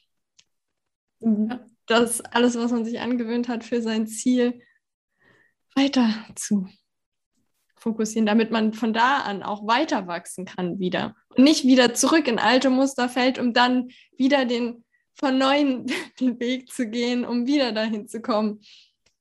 das 1.88 2.22
alles, 2.22 2.58
was 2.58 2.72
man 2.72 2.86
sich 2.86 3.00
angewöhnt 3.00 3.48
hat, 3.48 3.64
für 3.64 3.82
sein 3.82 4.08
Ziel 4.08 4.62
weiter 5.76 6.10
zu 6.36 6.68
fokussieren, 7.78 8.26
damit 8.26 8.50
man 8.50 8.74
von 8.74 8.94
da 8.94 9.20
an 9.20 9.44
auch 9.44 9.68
weiter 9.68 10.08
wachsen 10.08 10.46
kann 10.46 10.80
wieder. 10.80 11.16
Und 11.30 11.44
nicht 11.44 11.66
wieder 11.66 11.94
zurück 11.94 12.28
in 12.28 12.40
alte 12.40 12.70
Muster 12.70 13.10
fällt, 13.10 13.38
um 13.38 13.54
dann 13.54 13.90
wieder 14.18 14.46
den 14.46 14.84
von 15.14 15.38
neuem 15.38 15.86
den 16.20 16.40
Weg 16.40 16.72
zu 16.72 16.90
gehen, 16.90 17.26
um 17.26 17.46
wieder 17.46 17.72
dahin 17.72 18.08
zu 18.08 18.22
kommen. 18.22 18.62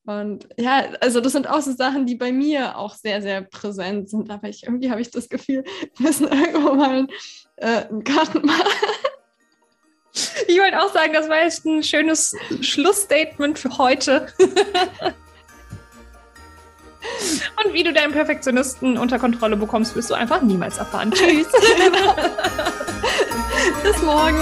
Und 0.05 0.47
ja, 0.57 0.83
also 1.01 1.19
das 1.19 1.33
sind 1.33 1.49
auch 1.49 1.61
so 1.61 1.71
Sachen, 1.71 2.05
die 2.05 2.15
bei 2.15 2.31
mir 2.31 2.77
auch 2.77 2.93
sehr, 2.93 3.21
sehr 3.23 3.41
präsent 3.41 4.09
sind. 4.09 4.29
Aber 4.29 4.47
ich, 4.47 4.63
irgendwie 4.63 4.91
habe 4.91 5.01
ich 5.01 5.09
das 5.09 5.29
Gefühl, 5.29 5.63
wir 5.97 6.07
müssen 6.07 6.27
irgendwo 6.31 6.75
mal 6.75 7.07
äh, 7.57 7.85
einen 7.87 8.03
Garten 8.03 8.45
machen. 8.45 8.67
Ich 10.47 10.57
wollte 10.57 10.81
auch 10.81 10.93
sagen, 10.93 11.11
das 11.11 11.27
war 11.27 11.43
jetzt 11.43 11.65
ein 11.65 11.83
schönes 11.83 12.37
Schlussstatement 12.61 13.59
für 13.59 13.77
heute. 13.77 14.27
Und 17.63 17.73
wie 17.73 17.83
du 17.83 17.91
deinen 17.91 18.13
Perfektionisten 18.13 18.97
unter 18.97 19.19
Kontrolle 19.19 19.57
bekommst, 19.57 19.93
wirst 19.93 20.09
du 20.09 20.13
einfach 20.13 20.41
niemals 20.41 20.77
erfahren. 20.77 21.11
Tschüss. 21.11 21.47
Bis 23.83 24.01
morgen. 24.03 24.37